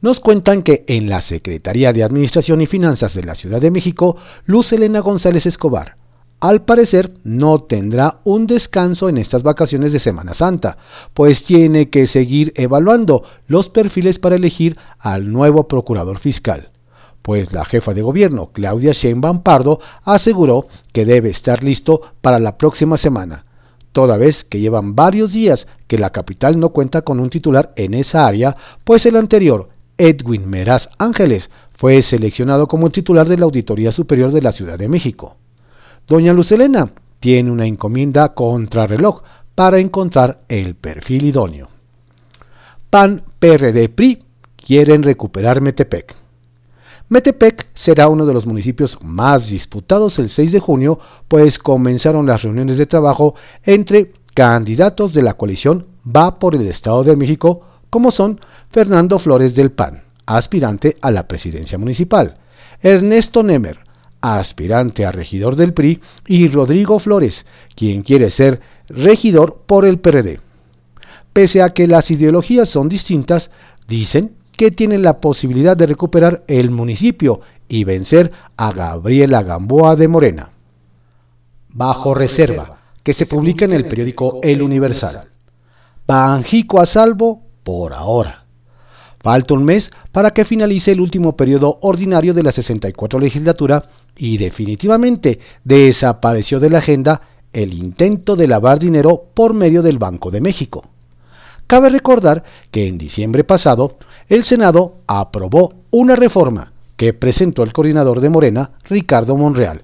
nos 0.01 0.21
cuentan 0.21 0.63
que 0.63 0.85
en 0.87 1.09
la 1.09 1.21
Secretaría 1.21 1.93
de 1.93 2.05
Administración 2.05 2.61
y 2.61 2.67
Finanzas 2.67 3.15
de 3.15 3.25
la 3.25 3.35
Ciudad 3.35 3.61
de 3.61 3.71
México, 3.71 4.17
Luz 4.47 4.73
Elena 4.73 5.01
González 5.01 5.47
Escobar, 5.47 5.97
al 6.41 6.63
parecer 6.63 7.15
no 7.25 7.63
tendrá 7.65 8.21
un 8.23 8.47
descanso 8.47 9.09
en 9.09 9.19
estas 9.19 9.43
vacaciones 9.43 9.93
de 9.93 9.99
Semana 9.99 10.35
Santa, 10.35 10.79
pues 11.15 11.43
tiene 11.43 11.91
que 11.91 12.07
seguir 12.07 12.53
evaluando 12.55 13.25
los 13.49 13.71
perfiles 13.71 14.21
para 14.21 14.37
elegir 14.37 14.79
al 15.01 15.33
nuevo 15.33 15.67
procurador 15.67 16.21
fiscal. 16.21 16.71
Pues 17.23 17.53
la 17.53 17.65
jefa 17.65 17.95
de 17.95 18.03
gobierno, 18.03 18.51
Claudia 18.53 18.93
Sheinbaum 18.93 19.43
Pardo, 19.43 19.81
aseguró 20.05 20.69
que 20.93 21.05
debe 21.05 21.31
estar 21.31 21.63
listo 21.63 22.01
para 22.21 22.39
la 22.39 22.57
próxima 22.57 22.97
semana, 22.97 23.45
toda 23.93 24.17
vez 24.17 24.45
que 24.45 24.61
llevan 24.61 24.95
varios 24.95 25.33
días 25.33 25.67
que 25.87 25.99
la 25.99 26.11
capital 26.11 26.59
no 26.59 26.71
cuenta 26.71 27.03
con 27.03 27.21
un 27.21 27.31
titular 27.31 27.73
en 27.77 27.95
esa 27.95 28.27
área, 28.27 28.57
pues 28.85 29.05
el 29.07 29.17
anterior, 29.17 29.69
Edwin 29.99 30.49
Meraz 30.49 30.89
Ángeles 30.99 31.51
fue 31.75 32.03
seleccionado 32.03 32.67
como 32.69 32.91
titular 32.91 33.29
de 33.29 33.37
la 33.37 33.45
Auditoría 33.45 33.93
Superior 33.93 34.33
de 34.33 34.43
la 34.43 34.53
Ciudad 34.53 34.79
de 34.79 34.89
México. 34.89 35.37
Doña 36.07 36.33
Lucelena 36.33 36.91
tiene 37.21 37.51
una 37.51 37.67
encomienda 37.67 38.35
contrarreloj 38.35 39.23
para 39.55 39.79
encontrar 39.79 40.43
el 40.49 40.75
perfil 40.75 41.25
idóneo. 41.25 41.69
PAN 42.91 43.25
PRD 43.39 43.89
PRI 43.89 44.23
quieren 44.57 45.03
recuperar 45.03 45.61
Metepec. 45.61 46.17
Metepec 47.11 47.69
será 47.75 48.09
uno 48.09 48.27
de 48.27 48.35
los 48.35 48.45
municipios 48.45 48.99
más 49.03 49.49
disputados 49.49 50.19
el 50.19 50.29
6 50.29 50.53
de 50.53 50.61
junio, 50.61 50.99
pues 51.27 51.59
comenzaron 51.59 52.27
las 52.27 52.43
reuniones 52.43 52.77
de 52.77 52.85
trabajo 52.85 53.35
entre 53.65 54.13
candidatos 54.35 55.15
de 55.15 55.23
la 55.23 55.35
coalición 55.35 55.87
Va 56.07 56.39
por 56.39 56.55
el 56.55 56.67
Estado 56.67 57.05
de 57.05 57.17
México, 57.17 57.63
como 57.91 58.11
son 58.11 58.41
Fernando 58.71 59.19
Flores 59.19 59.55
del 59.55 59.71
PAN, 59.71 60.03
aspirante 60.27 60.97
a 61.01 61.11
la 61.11 61.27
presidencia 61.27 61.79
municipal, 61.79 62.37
Ernesto 62.83 63.43
Nemer, 63.43 63.81
aspirante 64.21 65.07
a 65.07 65.13
regidor 65.13 65.57
del 65.57 65.73
PRI, 65.73 66.01
y 66.27 66.49
Rodrigo 66.49 66.99
Flores, 66.99 67.47
quien 67.75 68.03
quiere 68.03 68.31
ser 68.31 68.61
regidor 68.89 69.63
por 69.67 69.87
el 69.87 69.99
PRD. 69.99 70.41
Pese 71.33 71.63
a 71.63 71.71
que 71.71 71.87
las 71.87 72.11
ideologías 72.11 72.69
son 72.69 72.89
distintas, 72.89 73.51
dicen 73.87 74.38
que 74.59 74.73
tienen 74.73 75.03
la 75.03 75.21
posibilidad 75.21 75.77
de 75.77 75.87
recuperar 75.87 76.43
el 76.49 76.71
municipio 76.73 77.41
y 77.69 77.85
vencer 77.85 78.33
a 78.57 78.73
Gabriela 78.73 79.45
Gamboa 79.45 79.95
de 79.95 80.09
Morena. 80.09 80.51
Bajo 81.69 82.13
reserva, 82.13 82.81
que 83.05 83.15
se 83.15 83.25
publica 83.25 83.65
en 83.65 83.73
el 83.73 83.87
periódico 83.87 84.41
El 84.43 84.61
Universal. 84.61 85.29
Banjico 86.09 86.81
a 86.81 86.87
salvo 86.87 87.41
por 87.63 87.93
ahora. 87.93 88.47
Falta 89.21 89.55
un 89.55 89.65
mes 89.65 89.93
para 90.11 90.33
que 90.33 90.45
finalice 90.45 90.91
el 90.91 91.01
último 91.01 91.37
periodo 91.37 91.79
ordinario 91.83 92.35
de 92.35 92.43
la 92.43 92.51
64 92.51 93.21
legislatura 93.21 93.85
y 94.17 94.39
definitivamente 94.39 95.39
desapareció 95.63 96.59
de 96.59 96.71
la 96.71 96.79
agenda 96.79 97.23
el 97.53 97.75
intento 97.75 98.35
de 98.35 98.49
lavar 98.49 98.81
dinero 98.81 99.27
por 99.35 99.55
medio 99.55 99.83
del 99.83 99.99
Banco 99.99 100.33
de 100.33 100.41
México. 100.41 100.85
Cabe 101.69 101.91
recordar 101.91 102.45
que 102.73 102.89
en 102.89 102.99
diciembre 102.99 103.45
pasado 103.45 103.99
el 104.29 104.45
Senado 104.45 104.97
aprobó 105.07 105.75
una 105.91 106.15
reforma 106.15 106.73
que 106.97 107.15
presentó 107.15 107.63
el 107.63 107.73
coordinador 107.73 108.21
de 108.21 108.29
Morena, 108.29 108.73
Ricardo 108.85 109.37
Monreal, 109.37 109.83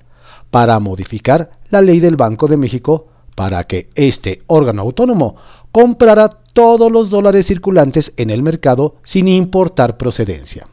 para 0.51 0.79
modificar 0.81 1.51
la 1.71 1.81
ley 1.81 2.01
del 2.01 2.17
Banco 2.17 2.47
de 2.47 2.57
México 2.57 3.07
para 3.35 3.65
que 3.65 3.89
este 3.95 4.43
órgano 4.47 4.83
autónomo 4.83 5.37
comprara 5.73 6.29
todos 6.29 6.93
los 6.93 7.11
dólares 7.11 7.47
circulantes 7.47 8.13
en 8.17 8.31
el 8.31 8.43
mercado 8.43 8.97
sin 9.03 9.29
importar 9.29 9.97
procedencia. 9.97 10.67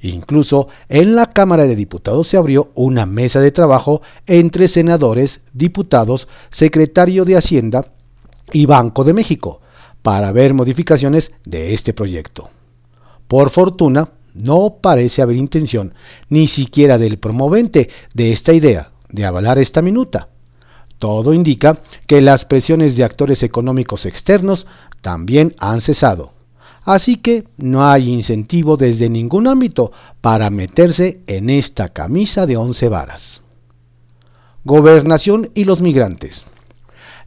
Incluso 0.00 0.68
en 0.88 1.16
la 1.16 1.32
Cámara 1.32 1.66
de 1.66 1.76
Diputados 1.76 2.28
se 2.28 2.36
abrió 2.36 2.70
una 2.74 3.04
mesa 3.04 3.40
de 3.40 3.52
trabajo 3.52 4.02
entre 4.26 4.68
senadores, 4.68 5.40
diputados, 5.52 6.28
secretario 6.50 7.24
de 7.24 7.36
Hacienda 7.36 7.86
y 8.52 8.66
Banco 8.66 9.04
de 9.04 9.12
México 9.12 9.60
para 10.02 10.32
ver 10.32 10.54
modificaciones 10.54 11.32
de 11.44 11.74
este 11.74 11.92
proyecto. 11.92 12.50
Por 13.28 13.50
fortuna, 13.50 14.10
no 14.34 14.76
parece 14.80 15.22
haber 15.22 15.36
intención 15.36 15.94
ni 16.28 16.46
siquiera 16.46 16.98
del 16.98 17.18
promovente 17.18 17.88
de 18.14 18.32
esta 18.32 18.52
idea 18.52 18.90
de 19.08 19.24
avalar 19.24 19.58
esta 19.58 19.82
minuta. 19.82 20.28
Todo 20.98 21.32
indica 21.32 21.78
que 22.06 22.20
las 22.20 22.44
presiones 22.44 22.96
de 22.96 23.04
actores 23.04 23.42
económicos 23.42 24.06
externos 24.06 24.66
también 25.00 25.54
han 25.58 25.80
cesado. 25.80 26.32
Así 26.84 27.16
que 27.16 27.44
no 27.56 27.86
hay 27.86 28.08
incentivo 28.08 28.76
desde 28.76 29.08
ningún 29.08 29.48
ámbito 29.48 29.90
para 30.20 30.50
meterse 30.50 31.20
en 31.26 31.50
esta 31.50 31.88
camisa 31.88 32.46
de 32.46 32.56
once 32.56 32.88
varas. 32.88 33.42
Gobernación 34.64 35.50
y 35.54 35.64
los 35.64 35.80
migrantes. 35.80 36.46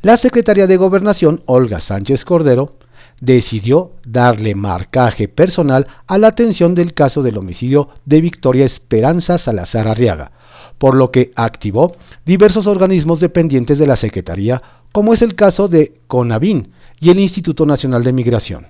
La 0.02 0.16
secretaria 0.16 0.66
de 0.66 0.78
Gobernación, 0.78 1.44
Olga 1.46 1.82
Sánchez 1.82 2.24
Cordero, 2.24 2.76
decidió 3.22 3.92
darle 4.06 4.56
marcaje 4.56 5.28
personal 5.28 5.88
a 6.08 6.18
la 6.18 6.28
atención 6.28 6.76
del 6.76 6.94
caso 6.94 7.22
del 7.22 7.38
homicidio 7.38 7.90
de 8.06 8.22
Victoria 8.22 8.66
Esperanza 8.66 9.38
Salazar 9.38 9.88
Arriaga, 9.88 10.32
por 10.78 10.96
lo 10.96 11.12
que 11.12 11.32
activó 11.36 11.96
diversos 12.26 12.68
organismos 12.68 13.20
dependientes 13.20 13.78
de 13.78 13.88
la 13.88 13.96
Secretaría, 13.96 14.62
como 14.92 15.14
es 15.14 15.22
el 15.22 15.36
caso 15.36 15.68
de 15.68 16.00
CONAVIN 16.08 16.72
y 17.00 17.10
el 17.10 17.20
Instituto 17.20 17.66
Nacional 17.66 18.04
de 18.04 18.14
Migración. 18.14 18.68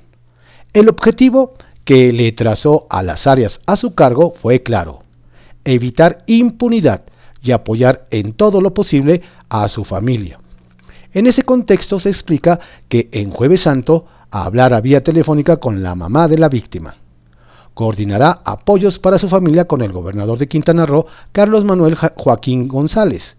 El 0.73 0.89
objetivo 0.89 1.53
que 1.85 2.11
le 2.13 2.31
trazó 2.31 2.87
a 2.89 3.01
las 3.03 3.25
áreas 3.27 3.59
a 3.65 3.75
su 3.75 3.95
cargo 3.95 4.33
fue 4.35 4.61
claro, 4.61 5.03
evitar 5.63 6.23
impunidad 6.27 7.03
y 7.41 7.51
apoyar 7.51 8.07
en 8.11 8.33
todo 8.33 8.61
lo 8.61 8.73
posible 8.73 9.21
a 9.49 9.67
su 9.69 9.85
familia. 9.85 10.39
En 11.13 11.25
ese 11.25 11.43
contexto 11.43 11.99
se 11.99 12.09
explica 12.09 12.59
que 12.87 13.09
en 13.11 13.31
Jueves 13.31 13.61
Santo 13.61 14.05
hablará 14.31 14.81
vía 14.81 15.03
telefónica 15.03 15.57
con 15.57 15.83
la 15.83 15.95
mamá 15.95 16.27
de 16.27 16.37
la 16.37 16.49
víctima 16.49 16.95
coordinará 17.79 18.41
apoyos 18.43 18.99
para 18.99 19.17
su 19.17 19.29
familia 19.29 19.63
con 19.63 19.81
el 19.81 19.93
gobernador 19.93 20.37
de 20.37 20.49
Quintana 20.49 20.85
Roo, 20.85 21.05
Carlos 21.31 21.63
Manuel 21.63 21.95
Joaquín 21.95 22.67
González, 22.67 23.37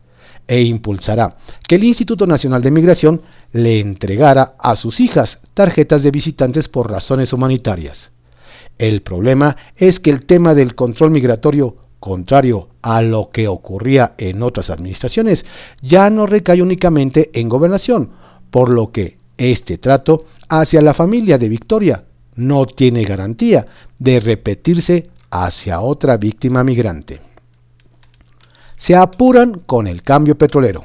e 0.48 0.62
impulsará 0.62 1.36
que 1.68 1.74
el 1.74 1.84
Instituto 1.84 2.26
Nacional 2.26 2.62
de 2.62 2.70
Migración 2.70 3.20
le 3.52 3.80
entregara 3.80 4.54
a 4.58 4.76
sus 4.76 4.98
hijas 4.98 5.40
tarjetas 5.52 6.02
de 6.02 6.10
visitantes 6.10 6.68
por 6.68 6.90
razones 6.90 7.34
humanitarias. 7.34 8.12
El 8.78 9.02
problema 9.02 9.58
es 9.76 10.00
que 10.00 10.08
el 10.08 10.24
tema 10.24 10.54
del 10.54 10.74
control 10.74 11.10
migratorio, 11.10 11.76
contrario 12.00 12.68
a 12.80 13.02
lo 13.02 13.28
que 13.30 13.46
ocurría 13.46 14.14
en 14.16 14.42
otras 14.42 14.70
administraciones, 14.70 15.44
ya 15.82 16.08
no 16.08 16.24
recae 16.24 16.62
únicamente 16.62 17.28
en 17.34 17.50
gobernación, 17.50 18.08
por 18.50 18.70
lo 18.70 18.90
que 18.90 19.18
este 19.36 19.76
trato 19.76 20.24
hacia 20.50 20.82
la 20.82 20.92
familia 20.92 21.38
de 21.38 21.48
Victoria 21.48 22.04
no 22.34 22.66
tiene 22.66 23.04
garantía 23.04 23.66
de 23.98 24.20
repetirse 24.20 25.08
hacia 25.30 25.80
otra 25.80 26.16
víctima 26.16 26.64
migrante. 26.64 27.20
Se 28.76 28.96
apuran 28.96 29.62
con 29.66 29.86
el 29.86 30.02
cambio 30.02 30.36
petrolero. 30.36 30.84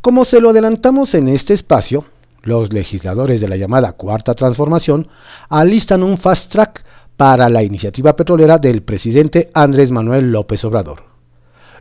Como 0.00 0.24
se 0.24 0.40
lo 0.40 0.50
adelantamos 0.50 1.14
en 1.14 1.28
este 1.28 1.54
espacio, 1.54 2.04
los 2.42 2.72
legisladores 2.72 3.40
de 3.40 3.48
la 3.48 3.56
llamada 3.56 3.92
Cuarta 3.92 4.34
Transformación 4.34 5.08
alistan 5.48 6.02
un 6.02 6.18
fast 6.18 6.50
track 6.50 6.84
para 7.16 7.48
la 7.48 7.62
iniciativa 7.62 8.16
petrolera 8.16 8.58
del 8.58 8.82
presidente 8.82 9.50
Andrés 9.54 9.90
Manuel 9.90 10.32
López 10.32 10.64
Obrador. 10.64 11.04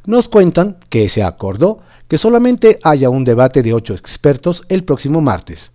Nos 0.06 0.30
cuentan 0.30 0.78
que 0.90 1.10
se 1.10 1.24
acordó 1.24 1.80
que 2.08 2.18
solamente 2.18 2.80
haya 2.84 3.10
un 3.10 3.24
debate 3.24 3.64
de 3.64 3.74
ocho 3.74 3.94
expertos 3.94 4.64
el 4.70 4.84
próximo 4.84 5.22
martes, 5.22 5.72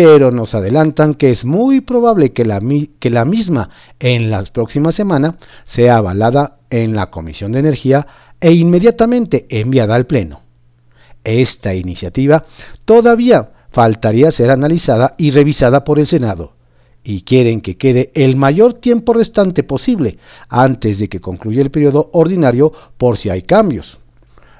pero 0.00 0.30
nos 0.30 0.54
adelantan 0.54 1.14
que 1.14 1.28
es 1.28 1.44
muy 1.44 1.80
probable 1.80 2.30
que 2.30 2.44
la, 2.44 2.60
misma 2.60 3.70
en 3.98 4.30
la 4.30 4.44
próxima 4.44 4.92
semana 4.92 5.38
sea 5.64 5.96
avalada 5.96 6.58
en 6.70 6.94
la 6.94 7.10
Comisión 7.10 7.50
de 7.50 7.58
Energía 7.58 8.06
e 8.40 8.52
inmediatamente 8.52 9.46
enviada 9.50 9.96
al 9.96 10.06
Pleno. 10.06 10.42
Esta 11.24 11.74
iniciativa 11.74 12.44
todavía 12.84 13.50
faltaría 13.72 14.30
ser 14.30 14.52
analizada 14.52 15.16
y 15.18 15.32
revisada 15.32 15.82
por 15.82 15.98
el 15.98 16.06
Senado, 16.06 16.52
y 17.02 17.22
quieren 17.22 17.60
que 17.60 17.76
quede 17.76 18.12
el 18.14 18.36
mayor 18.36 18.74
tiempo 18.74 19.14
restante 19.14 19.64
posible 19.64 20.18
antes 20.48 21.00
de 21.00 21.08
que 21.08 21.18
concluya 21.18 21.60
el 21.60 21.72
periodo 21.72 22.08
ordinario 22.12 22.72
por 22.98 23.16
si 23.16 23.30
hay 23.30 23.42
cambios. 23.42 23.98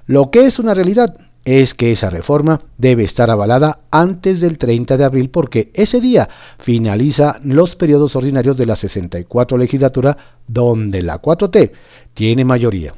Lo 0.04 0.32
que 0.32 0.46
es 0.46 0.58
una 0.58 0.74
realidad 0.74 1.16
es 1.48 1.72
que 1.72 1.90
esa 1.90 2.10
reforma 2.10 2.60
debe 2.76 3.04
estar 3.04 3.30
avalada 3.30 3.80
antes 3.90 4.42
del 4.42 4.58
30 4.58 4.98
de 4.98 5.04
abril 5.04 5.30
porque 5.30 5.70
ese 5.72 5.98
día 5.98 6.28
finaliza 6.58 7.40
los 7.42 7.74
periodos 7.74 8.14
ordinarios 8.16 8.58
de 8.58 8.66
la 8.66 8.76
64 8.76 9.56
legislatura 9.56 10.18
donde 10.46 11.00
la 11.00 11.22
4T 11.22 11.70
tiene 12.12 12.44
mayoría. 12.44 12.92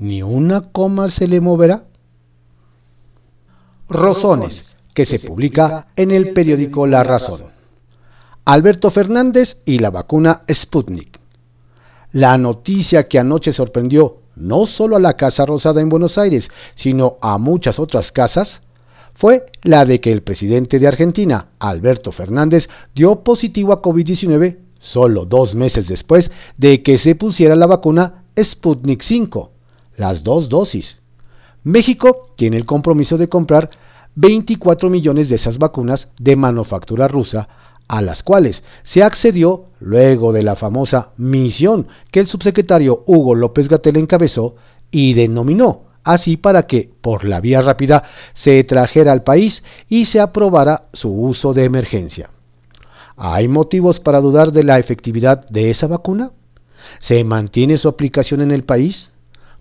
¿Ni 0.00 0.20
una 0.20 0.62
coma 0.72 1.08
se 1.10 1.28
le 1.28 1.40
moverá? 1.40 1.84
Rosones, 3.88 4.76
que 4.92 5.04
se 5.04 5.20
publica 5.20 5.86
en 5.94 6.10
el 6.10 6.32
periódico 6.32 6.88
La 6.88 7.04
Razón. 7.04 7.42
Alberto 8.46 8.90
Fernández 8.90 9.58
y 9.64 9.78
la 9.78 9.90
vacuna 9.90 10.42
Sputnik. 10.52 11.20
La 12.10 12.36
noticia 12.36 13.06
que 13.06 13.20
anoche 13.20 13.52
sorprendió 13.52 14.19
no 14.40 14.66
solo 14.66 14.96
a 14.96 15.00
la 15.00 15.14
Casa 15.14 15.46
Rosada 15.46 15.80
en 15.80 15.88
Buenos 15.88 16.18
Aires, 16.18 16.50
sino 16.74 17.18
a 17.20 17.38
muchas 17.38 17.78
otras 17.78 18.10
casas, 18.10 18.62
fue 19.14 19.46
la 19.62 19.84
de 19.84 20.00
que 20.00 20.12
el 20.12 20.22
presidente 20.22 20.78
de 20.78 20.88
Argentina, 20.88 21.48
Alberto 21.58 22.10
Fernández, 22.10 22.68
dio 22.94 23.20
positivo 23.20 23.72
a 23.72 23.82
COVID-19 23.82 24.56
solo 24.78 25.26
dos 25.26 25.54
meses 25.54 25.88
después 25.88 26.30
de 26.56 26.82
que 26.82 26.96
se 26.96 27.14
pusiera 27.14 27.54
la 27.54 27.66
vacuna 27.66 28.24
Sputnik 28.42 29.02
5, 29.02 29.52
las 29.96 30.24
dos 30.24 30.48
dosis. 30.48 30.98
México 31.62 32.28
tiene 32.36 32.56
el 32.56 32.64
compromiso 32.64 33.18
de 33.18 33.28
comprar 33.28 33.70
24 34.14 34.88
millones 34.88 35.28
de 35.28 35.36
esas 35.36 35.58
vacunas 35.58 36.08
de 36.18 36.36
manufactura 36.36 37.06
rusa 37.06 37.48
a 37.90 38.02
las 38.02 38.22
cuales 38.22 38.62
se 38.84 39.02
accedió 39.02 39.64
luego 39.80 40.32
de 40.32 40.44
la 40.44 40.54
famosa 40.54 41.08
misión 41.16 41.88
que 42.12 42.20
el 42.20 42.28
subsecretario 42.28 43.02
Hugo 43.04 43.34
López 43.34 43.68
Gatel 43.68 43.96
encabezó 43.96 44.54
y 44.92 45.14
denominó 45.14 45.86
así 46.04 46.36
para 46.36 46.68
que, 46.68 46.88
por 47.00 47.24
la 47.24 47.40
vía 47.40 47.62
rápida, 47.62 48.04
se 48.32 48.62
trajera 48.62 49.10
al 49.10 49.24
país 49.24 49.64
y 49.88 50.04
se 50.04 50.20
aprobara 50.20 50.84
su 50.92 51.10
uso 51.10 51.52
de 51.52 51.64
emergencia. 51.64 52.30
¿Hay 53.16 53.48
motivos 53.48 53.98
para 53.98 54.20
dudar 54.20 54.52
de 54.52 54.62
la 54.62 54.78
efectividad 54.78 55.48
de 55.48 55.70
esa 55.70 55.88
vacuna? 55.88 56.30
¿Se 57.00 57.24
mantiene 57.24 57.76
su 57.76 57.88
aplicación 57.88 58.40
en 58.40 58.52
el 58.52 58.62
país? 58.62 59.10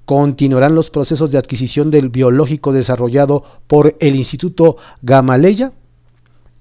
¿Continuarán 0.05 0.75
los 0.75 0.91
procesos 0.91 1.31
de 1.31 1.39
adquisición 1.39 1.89
del 1.89 2.09
biológico 2.09 2.73
desarrollado 2.73 3.43
por 3.65 3.97
el 3.99 4.15
Instituto 4.15 4.77
Gamaleya? 5.01 5.71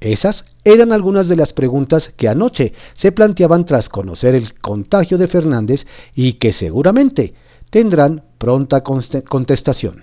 Esas 0.00 0.46
eran 0.72 0.92
algunas 0.92 1.28
de 1.28 1.37
las 1.37 1.54
preguntas 1.54 2.12
que 2.16 2.28
anoche 2.28 2.74
se 2.92 3.11
planteaban 3.11 3.64
tras 3.64 3.88
conocer 3.88 4.35
el 4.35 4.54
contagio 4.54 5.16
de 5.16 5.26
Fernández 5.26 5.87
y 6.14 6.35
que 6.35 6.52
seguramente 6.52 7.33
tendrán 7.70 8.24
pronta 8.37 8.83
contestación. 8.83 10.02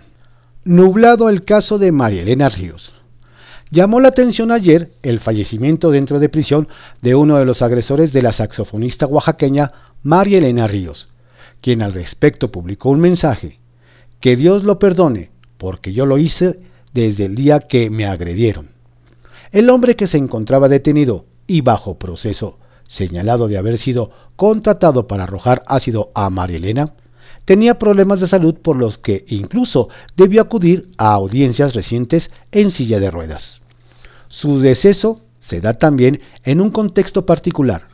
Nublado 0.63 1.30
el 1.30 1.45
caso 1.45 1.78
de 1.78 1.91
María 1.91 2.23
Elena 2.23 2.49
Ríos. 2.49 2.93
Llamó 3.69 3.99
la 3.99 4.08
atención 4.08 4.51
ayer 4.51 4.91
el 5.04 5.19
fallecimiento 5.19 5.91
dentro 5.91 6.19
de 6.19 6.30
prisión 6.30 6.67
de 7.01 7.13
uno 7.13 7.38
de 7.38 7.45
los 7.45 7.62
agresores 7.62 8.12
de 8.12 8.23
la 8.23 8.32
saxofonista 8.32 9.06
oaxaqueña 9.06 9.71
María 10.01 10.39
Elena 10.39 10.65
Ríos, 10.65 11.10
quien 11.62 11.84
al 11.84 11.93
respecto 11.93 12.51
publicó 12.51 12.89
un 12.89 12.99
mensaje. 12.99 13.60
Que 14.19 14.36
Dios 14.36 14.63
lo 14.63 14.80
perdone, 14.80 15.30
porque 15.58 15.93
yo 15.93 16.08
lo 16.08 16.17
hice 16.17 16.60
desde 16.93 17.25
el 17.25 17.36
día 17.36 17.60
que 17.60 17.91
me 17.91 18.08
agredieron. 18.08 18.74
El 19.56 19.70
hombre 19.70 19.96
que 19.96 20.08
se 20.08 20.18
encontraba 20.18 20.68
detenido 20.68 21.28
y 21.48 21.62
bajo 21.62 21.98
proceso, 21.98 22.58
señalado 22.89 23.48
de 23.48 23.58
haber 23.58 23.78
sido 23.78 24.12
contratado 24.36 25.08
para 25.08 25.24
arrojar 25.24 25.63
ácido 25.65 26.12
a 26.13 26.30
María 26.30 26.58
Elena, 26.58 26.96
tenía 27.46 27.80
problemas 27.80 28.20
de 28.20 28.28
salud 28.28 28.56
por 28.56 28.76
los 28.76 28.98
que 28.98 29.24
incluso 29.30 29.88
debió 30.18 30.41
acudir 30.41 30.91
a 30.98 31.13
audiencias 31.13 31.74
recientes 31.74 32.32
en 32.52 32.70
silla 32.70 33.00
de 33.00 33.10
ruedas. 33.10 33.62
Su 34.28 34.60
deceso 34.60 35.22
se 35.39 35.62
da 35.62 35.74
también 35.74 36.20
en 36.44 36.60
un 36.60 36.70
contexto 36.70 37.26
particular, 37.26 37.88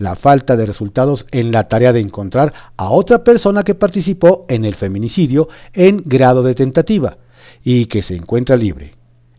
la 0.00 0.16
falta 0.16 0.56
de 0.56 0.66
resultados 0.66 1.26
en 1.30 1.52
la 1.52 1.68
tarea 1.68 1.92
de 1.92 2.00
encontrar 2.00 2.52
a 2.76 2.90
otra 2.90 3.22
persona 3.22 3.62
que 3.62 3.76
participó 3.76 4.46
en 4.48 4.64
el 4.64 4.74
feminicidio 4.74 5.48
en 5.74 6.02
grado 6.04 6.42
de 6.42 6.56
tentativa 6.56 7.18
y 7.62 7.86
que 7.86 8.02
se 8.02 8.16
encuentra 8.16 8.56
libre, 8.56 8.98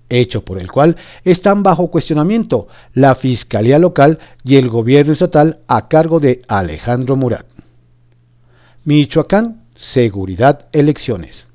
hecho 0.10 0.43
por 0.43 0.60
el 0.60 0.72
cual 0.72 0.98
están 1.24 1.63
bajo 1.63 1.89
cuestionamiento 1.89 2.67
la 2.93 3.15
Fiscalía 3.15 3.80
Local 3.80 4.19
y 4.43 4.58
el 4.58 4.69
Gobierno 4.69 5.13
Estatal 5.13 5.60
a 5.67 5.88
cargo 5.88 6.19
de 6.19 6.41
Alejandro 6.48 7.15
Murat. 7.15 7.45
Michoacán, 8.86 9.63
seguridad, 9.76 10.67
elecciones. 10.72 11.45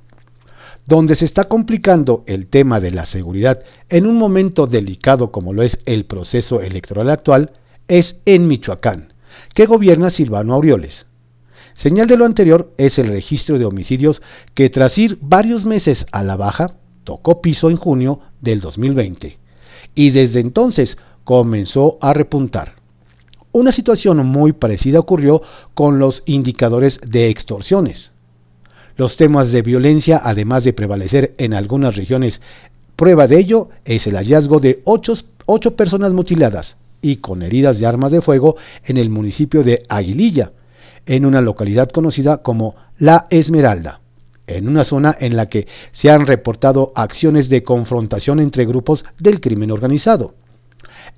Donde 0.86 1.14
se 1.14 1.24
está 1.24 1.44
complicando 1.44 2.22
el 2.26 2.46
tema 2.46 2.78
de 2.78 2.90
la 2.90 3.06
seguridad 3.06 3.62
en 3.88 4.06
un 4.06 4.16
momento 4.16 4.66
delicado 4.66 5.32
como 5.32 5.52
lo 5.52 5.62
es 5.62 5.78
el 5.86 6.04
proceso 6.04 6.60
electoral 6.60 7.10
actual, 7.10 7.52
es 7.88 8.16
en 8.26 8.46
Michoacán, 8.46 9.12
que 9.54 9.66
gobierna 9.66 10.10
Silvano 10.10 10.54
Aureoles. 10.54 11.06
Señal 11.74 12.06
de 12.06 12.16
lo 12.16 12.24
anterior 12.24 12.72
es 12.78 12.98
el 12.98 13.08
registro 13.08 13.58
de 13.58 13.64
homicidios 13.64 14.22
que 14.54 14.70
tras 14.70 14.96
ir 14.96 15.18
varios 15.20 15.64
meses 15.64 16.06
a 16.12 16.22
la 16.22 16.36
baja, 16.36 16.76
tocó 17.04 17.40
piso 17.40 17.70
en 17.70 17.76
junio 17.76 18.20
del 18.40 18.60
2020 18.60 19.38
y 19.94 20.10
desde 20.10 20.40
entonces 20.40 20.98
comenzó 21.24 21.98
a 22.00 22.12
repuntar. 22.12 22.74
Una 23.52 23.70
situación 23.70 24.26
muy 24.26 24.52
parecida 24.52 24.98
ocurrió 24.98 25.42
con 25.74 25.98
los 25.98 26.22
indicadores 26.26 27.00
de 27.06 27.28
extorsiones. 27.28 28.10
Los 28.96 29.16
temas 29.16 29.52
de 29.52 29.62
violencia, 29.62 30.20
además 30.22 30.64
de 30.64 30.72
prevalecer 30.72 31.34
en 31.38 31.54
algunas 31.54 31.96
regiones, 31.96 32.40
prueba 32.96 33.26
de 33.26 33.38
ello 33.38 33.68
es 33.84 34.06
el 34.06 34.16
hallazgo 34.16 34.60
de 34.60 34.82
ocho, 34.84 35.76
personas 35.76 36.12
mutiladas 36.12 36.76
y 37.02 37.16
con 37.16 37.42
heridas 37.42 37.78
de 37.78 37.86
armas 37.86 38.12
de 38.12 38.22
fuego 38.22 38.56
en 38.84 38.96
el 38.96 39.10
municipio 39.10 39.62
de 39.62 39.84
Aguililla, 39.88 40.52
en 41.06 41.26
una 41.26 41.40
localidad 41.40 41.90
conocida 41.90 42.38
como 42.38 42.76
La 42.98 43.26
Esmeralda, 43.30 44.00
en 44.46 44.68
una 44.68 44.84
zona 44.84 45.16
en 45.18 45.36
la 45.36 45.48
que 45.48 45.66
se 45.92 46.10
han 46.10 46.26
reportado 46.26 46.92
acciones 46.94 47.48
de 47.48 47.62
confrontación 47.62 48.40
entre 48.40 48.66
grupos 48.66 49.04
del 49.18 49.40
crimen 49.40 49.70
organizado. 49.70 50.34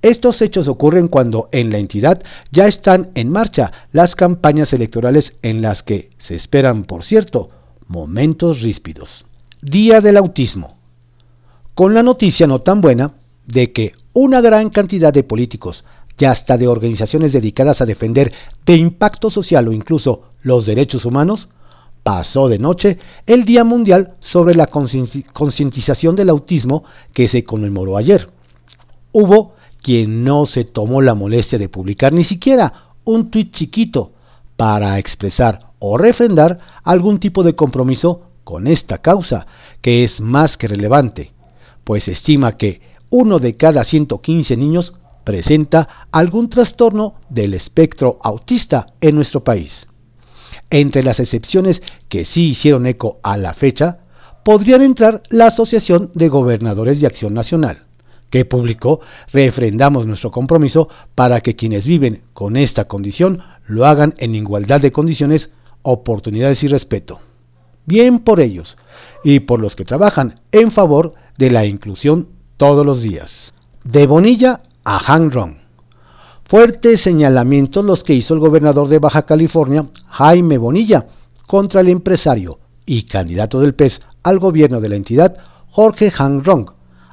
Estos 0.02 0.42
hechos 0.42 0.68
ocurren 0.68 1.08
cuando 1.08 1.48
en 1.52 1.70
la 1.70 1.78
entidad 1.78 2.22
ya 2.50 2.66
están 2.66 3.10
en 3.14 3.30
marcha 3.30 3.72
las 3.92 4.14
campañas 4.14 4.72
electorales 4.72 5.34
en 5.42 5.62
las 5.62 5.82
que 5.82 6.10
se 6.18 6.34
esperan, 6.34 6.84
por 6.84 7.02
cierto, 7.02 7.50
momentos 7.86 8.60
ríspidos. 8.60 9.24
Día 9.62 10.00
del 10.00 10.16
autismo. 10.16 10.76
Con 11.74 11.94
la 11.94 12.02
noticia 12.02 12.46
no 12.46 12.60
tan 12.60 12.80
buena 12.80 13.14
de 13.46 13.72
que 13.72 13.92
una 14.12 14.40
gran 14.40 14.70
cantidad 14.70 15.12
de 15.12 15.22
políticos 15.22 15.84
y 16.18 16.24
hasta 16.24 16.56
de 16.56 16.68
organizaciones 16.68 17.32
dedicadas 17.32 17.80
a 17.80 17.86
defender 17.86 18.32
de 18.64 18.76
impacto 18.76 19.30
social 19.30 19.68
o 19.68 19.72
incluso 19.72 20.22
los 20.42 20.66
derechos 20.66 21.04
humanos, 21.04 21.48
pasó 22.06 22.48
de 22.48 22.60
noche 22.60 22.98
el 23.26 23.44
Día 23.44 23.64
Mundial 23.64 24.14
sobre 24.20 24.54
la 24.54 24.68
concientización 24.68 26.14
del 26.14 26.28
autismo 26.28 26.84
que 27.12 27.26
se 27.26 27.42
conmemoró 27.42 27.96
ayer. 27.96 28.30
Hubo 29.10 29.54
quien 29.82 30.22
no 30.22 30.46
se 30.46 30.62
tomó 30.62 31.02
la 31.02 31.16
molestia 31.16 31.58
de 31.58 31.68
publicar 31.68 32.12
ni 32.12 32.22
siquiera 32.22 32.92
un 33.02 33.32
tuit 33.32 33.52
chiquito 33.52 34.12
para 34.56 35.00
expresar 35.00 35.72
o 35.80 35.98
refrendar 35.98 36.58
algún 36.84 37.18
tipo 37.18 37.42
de 37.42 37.56
compromiso 37.56 38.22
con 38.44 38.68
esta 38.68 38.98
causa, 38.98 39.48
que 39.80 40.04
es 40.04 40.20
más 40.20 40.56
que 40.56 40.68
relevante, 40.68 41.32
pues 41.82 42.06
estima 42.06 42.56
que 42.56 42.82
uno 43.10 43.40
de 43.40 43.56
cada 43.56 43.82
115 43.82 44.56
niños 44.56 44.94
presenta 45.24 46.06
algún 46.12 46.50
trastorno 46.50 47.14
del 47.30 47.52
espectro 47.52 48.20
autista 48.22 48.94
en 49.00 49.16
nuestro 49.16 49.42
país. 49.42 49.88
Entre 50.70 51.02
las 51.02 51.20
excepciones 51.20 51.82
que 52.08 52.24
sí 52.24 52.48
hicieron 52.48 52.86
eco 52.86 53.18
a 53.22 53.36
la 53.36 53.54
fecha, 53.54 53.98
podrían 54.42 54.82
entrar 54.82 55.22
la 55.28 55.48
Asociación 55.48 56.10
de 56.14 56.28
Gobernadores 56.28 57.00
de 57.00 57.06
Acción 57.06 57.34
Nacional, 57.34 57.84
que 58.30 58.44
publicó, 58.44 59.00
refrendamos 59.32 60.06
nuestro 60.06 60.30
compromiso 60.30 60.88
para 61.14 61.40
que 61.40 61.56
quienes 61.56 61.86
viven 61.86 62.22
con 62.32 62.56
esta 62.56 62.86
condición 62.86 63.42
lo 63.66 63.86
hagan 63.86 64.14
en 64.18 64.34
igualdad 64.34 64.80
de 64.80 64.92
condiciones, 64.92 65.50
oportunidades 65.82 66.62
y 66.62 66.68
respeto. 66.68 67.20
Bien 67.86 68.20
por 68.20 68.40
ellos 68.40 68.76
y 69.24 69.40
por 69.40 69.60
los 69.60 69.76
que 69.76 69.84
trabajan 69.84 70.40
en 70.52 70.70
favor 70.70 71.14
de 71.38 71.50
la 71.50 71.64
inclusión 71.64 72.28
todos 72.56 72.84
los 72.84 73.02
días. 73.02 73.52
De 73.84 74.06
Bonilla 74.06 74.62
a 74.84 75.12
Han 75.12 75.30
Rong. 75.30 75.65
Fuertes 76.48 77.00
señalamientos 77.00 77.84
los 77.84 78.04
que 78.04 78.14
hizo 78.14 78.32
el 78.32 78.38
gobernador 78.38 78.86
de 78.86 79.00
Baja 79.00 79.22
California, 79.22 79.86
Jaime 80.06 80.58
Bonilla, 80.58 81.06
contra 81.44 81.80
el 81.80 81.88
empresario 81.88 82.60
y 82.84 83.02
candidato 83.02 83.58
del 83.58 83.74
PES 83.74 84.00
al 84.22 84.38
gobierno 84.38 84.80
de 84.80 84.88
la 84.88 84.94
entidad, 84.94 85.38
Jorge 85.70 86.12
Han 86.16 86.44
Rong, 86.44 86.70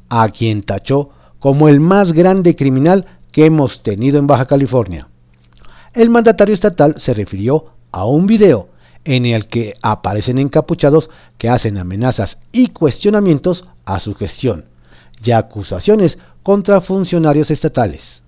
a 0.08 0.30
quien 0.30 0.62
tachó 0.62 1.10
como 1.40 1.68
el 1.68 1.80
más 1.80 2.14
grande 2.14 2.56
criminal 2.56 3.08
que 3.32 3.46
hemos 3.46 3.82
tenido 3.82 4.20
en 4.20 4.28
Baja 4.28 4.46
California. 4.46 5.08
El 5.94 6.12
mandatario 6.12 6.54
estatal 6.54 6.94
se 6.98 7.16
refirió 7.16 7.72
a 7.92 8.06
un 8.06 8.28
video 8.28 8.68
en 9.04 9.26
el 9.26 9.48
que 9.48 9.74
aparecen 9.82 10.38
encapuchados 10.38 11.10
que 11.40 11.50
hacen 11.50 11.80
amenazas 11.80 12.38
y 12.52 12.68
cuestionamientos 12.68 13.66
a 13.84 14.00
su 14.00 14.14
gestión 14.14 14.66
y 15.24 15.32
acusaciones 15.32 16.20
contra 16.44 16.82
funcionarios 16.82 17.50
estatales. 17.50 18.23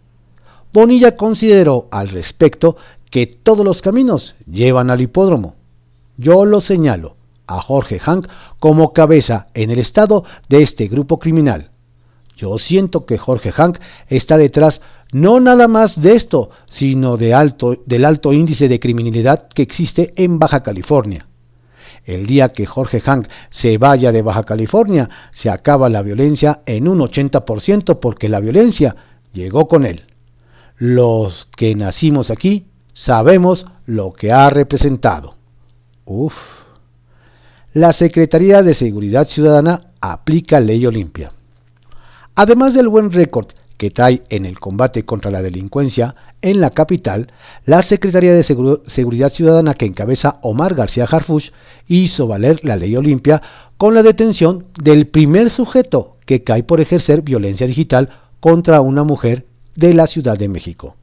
Bonilla 0.75 1.15
consideró 1.15 1.87
al 1.89 2.09
respecto 2.09 2.75
que 3.09 3.25
todos 3.25 3.65
los 3.65 3.81
caminos 3.81 4.35
llevan 4.45 4.89
al 4.91 5.01
hipódromo. 5.01 5.55
Yo 6.17 6.45
lo 6.45 6.61
señalo 6.61 7.15
a 7.47 7.61
Jorge 7.61 7.97
Hank 7.97 8.27
como 8.59 8.93
cabeza 8.93 9.47
en 9.53 9.71
el 9.71 9.79
estado 9.79 10.25
de 10.49 10.61
este 10.61 10.87
grupo 10.87 11.17
criminal, 11.17 11.71
yo 12.35 12.57
siento 12.57 13.05
que 13.05 13.17
Jorge 13.17 13.51
Hank 13.51 13.79
está 14.09 14.37
detrás 14.37 14.81
no 15.13 15.39
nada 15.39 15.69
más 15.69 16.01
de 16.01 16.15
esto, 16.15 16.49
sino 16.69 17.15
del 17.15 17.33
alto 18.05 18.33
índice 18.33 18.67
de 18.67 18.79
criminalidad 18.79 19.47
que 19.47 19.61
existe 19.61 20.13
en 20.17 20.39
Baja 20.39 20.61
California. 20.61 21.25
El 22.03 22.25
día 22.25 22.49
que 22.49 22.65
Jorge 22.65 22.99
Hank 22.99 23.29
se 23.49 23.77
vaya 23.77 24.11
de 24.11 24.21
Baja 24.21 24.43
California, 24.43 25.09
se 25.31 25.49
acaba 25.49 25.89
la 25.89 26.01
violencia 26.01 26.61
en 26.65 26.89
un 26.89 26.99
80% 26.99 27.99
porque 27.99 28.27
la 28.27 28.41
violencia 28.41 28.95
llegó 29.31 29.69
con 29.69 29.85
él. 29.85 30.03
Los 30.77 31.47
que 31.55 31.73
nacimos 31.73 32.29
aquí 32.29 32.65
sabemos 32.93 33.65
lo 33.85 34.11
que 34.11 34.33
ha 34.33 34.49
representado. 34.49 35.35
Uf. 36.03 36.35
La 37.73 37.93
Secretaría 37.93 38.61
de 38.61 38.73
Seguridad 38.73 39.25
Ciudadana 39.25 39.91
aplica 40.01 40.59
ley 40.59 40.85
Olimpia. 40.85 41.31
Además 42.35 42.73
del 42.73 42.89
buen 42.89 43.11
récord 43.13 43.47
que 43.77 43.89
trae 43.89 44.23
en 44.29 44.45
el 44.45 44.59
combate 44.59 45.03
contra 45.05 45.31
la 45.31 45.41
delincuencia 45.41 46.15
en 46.41 46.59
la 46.59 46.71
capital, 46.71 47.31
la 47.65 47.81
Secretaría 47.81 48.33
de 48.33 48.43
Seguridad 48.43 49.31
Ciudadana 49.31 49.75
que 49.75 49.85
encabeza 49.85 50.39
Omar 50.41 50.75
García 50.75 51.07
Harfuch 51.09 51.51
hizo 51.87 52.27
valer 52.27 52.59
la 52.63 52.75
ley 52.75 52.97
Olimpia 52.97 53.41
con 53.77 53.93
la 53.93 54.03
detención 54.03 54.65
del 54.81 55.07
primer 55.07 55.49
sujeto 55.49 56.17
que 56.25 56.43
cae 56.43 56.63
por 56.63 56.81
ejercer 56.81 57.21
violencia 57.21 57.65
digital 57.65 58.09
contra 58.41 58.81
una 58.81 59.03
mujer 59.03 59.45
de 59.75 59.93
la 59.93 60.07
Ciudad 60.07 60.37
de 60.37 60.49
México. 60.49 60.95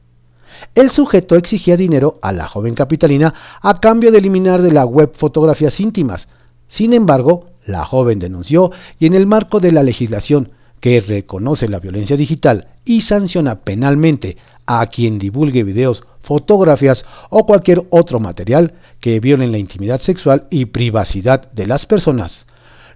El 0.75 0.89
sujeto 0.91 1.35
exigía 1.35 1.77
dinero 1.77 2.19
a 2.21 2.31
la 2.31 2.47
joven 2.47 2.75
capitalina 2.75 3.33
a 3.61 3.79
cambio 3.79 4.11
de 4.11 4.19
eliminar 4.19 4.61
de 4.61 4.71
la 4.71 4.85
web 4.85 5.11
fotografías 5.15 5.79
íntimas. 5.79 6.27
Sin 6.67 6.93
embargo, 6.93 7.47
la 7.65 7.85
joven 7.85 8.19
denunció 8.19 8.71
y 8.99 9.05
en 9.05 9.13
el 9.13 9.25
marco 9.25 9.59
de 9.59 9.71
la 9.71 9.83
legislación 9.83 10.51
que 10.79 10.99
reconoce 10.99 11.67
la 11.69 11.79
violencia 11.79 12.17
digital 12.17 12.67
y 12.85 13.01
sanciona 13.01 13.61
penalmente 13.61 14.37
a 14.65 14.85
quien 14.87 15.17
divulgue 15.17 15.63
videos, 15.63 16.03
fotografías 16.21 17.05
o 17.29 17.45
cualquier 17.45 17.85
otro 17.89 18.19
material 18.19 18.73
que 18.99 19.19
violen 19.19 19.51
la 19.51 19.57
intimidad 19.57 20.01
sexual 20.01 20.47
y 20.49 20.65
privacidad 20.65 21.51
de 21.51 21.67
las 21.67 21.85
personas. 21.85 22.45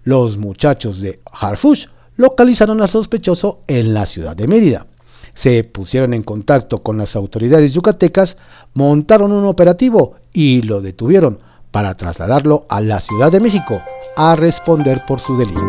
Los 0.04 0.38
muchachos 0.38 1.00
de 1.00 1.20
Harfush 1.32 1.88
localizaron 2.16 2.82
al 2.82 2.90
sospechoso 2.90 3.62
en 3.68 3.94
la 3.94 4.06
ciudad 4.06 4.36
de 4.36 4.48
Mérida. 4.48 4.88
Se 5.38 5.64
pusieron 5.64 6.16
en 6.16 6.24
contacto 6.24 6.82
con 6.82 6.98
las 6.98 7.16
autoridades 7.16 7.72
yucatecas, 7.72 8.38
montaron 8.74 9.32
un 9.32 9.46
operativo 9.46 10.16
y 10.34 10.64
lo 10.64 10.82
detuvieron 10.82 11.38
para 11.70 11.96
trasladarlo 11.96 12.66
a 12.70 12.82
la 12.82 13.00
Ciudad 13.02 13.32
de 13.32 13.40
México 13.40 13.80
a 14.16 14.36
responder 14.36 15.02
por 15.08 15.20
su 15.20 15.38
delito. 15.38 15.62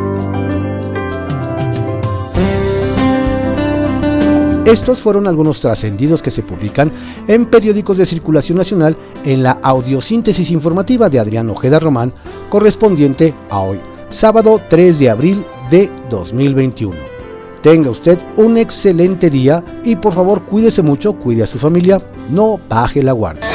Estos 4.64 5.00
fueron 5.00 5.26
algunos 5.26 5.61
trascendidos 5.61 6.22
que 6.22 6.31
se 6.31 6.42
publican 6.42 6.90
en 7.26 7.44
periódicos 7.44 7.98
de 7.98 8.07
circulación 8.07 8.57
nacional 8.57 8.96
en 9.26 9.42
la 9.42 9.59
audiosíntesis 9.62 10.50
informativa 10.50 11.11
de 11.11 11.18
Adrián 11.18 11.50
Ojeda 11.50 11.78
Román, 11.78 12.14
correspondiente 12.48 13.35
a 13.50 13.61
hoy, 13.61 13.78
sábado 14.09 14.62
3 14.70 14.98
de 14.98 15.11
abril 15.11 15.44
de 15.70 15.90
2021. 16.09 17.17
Tenga 17.62 17.90
usted 17.90 18.18
un 18.37 18.57
excelente 18.57 19.31
día 19.31 19.62
y 19.85 19.97
por 19.97 20.14
favor 20.14 20.42
cuídese 20.42 20.83
mucho, 20.83 21.14
cuide 21.14 21.42
a 21.42 21.47
su 21.47 21.59
familia, 21.59 22.01
no 22.31 22.61
baje 22.68 23.03
la 23.03 23.12
guardia. 23.12 23.47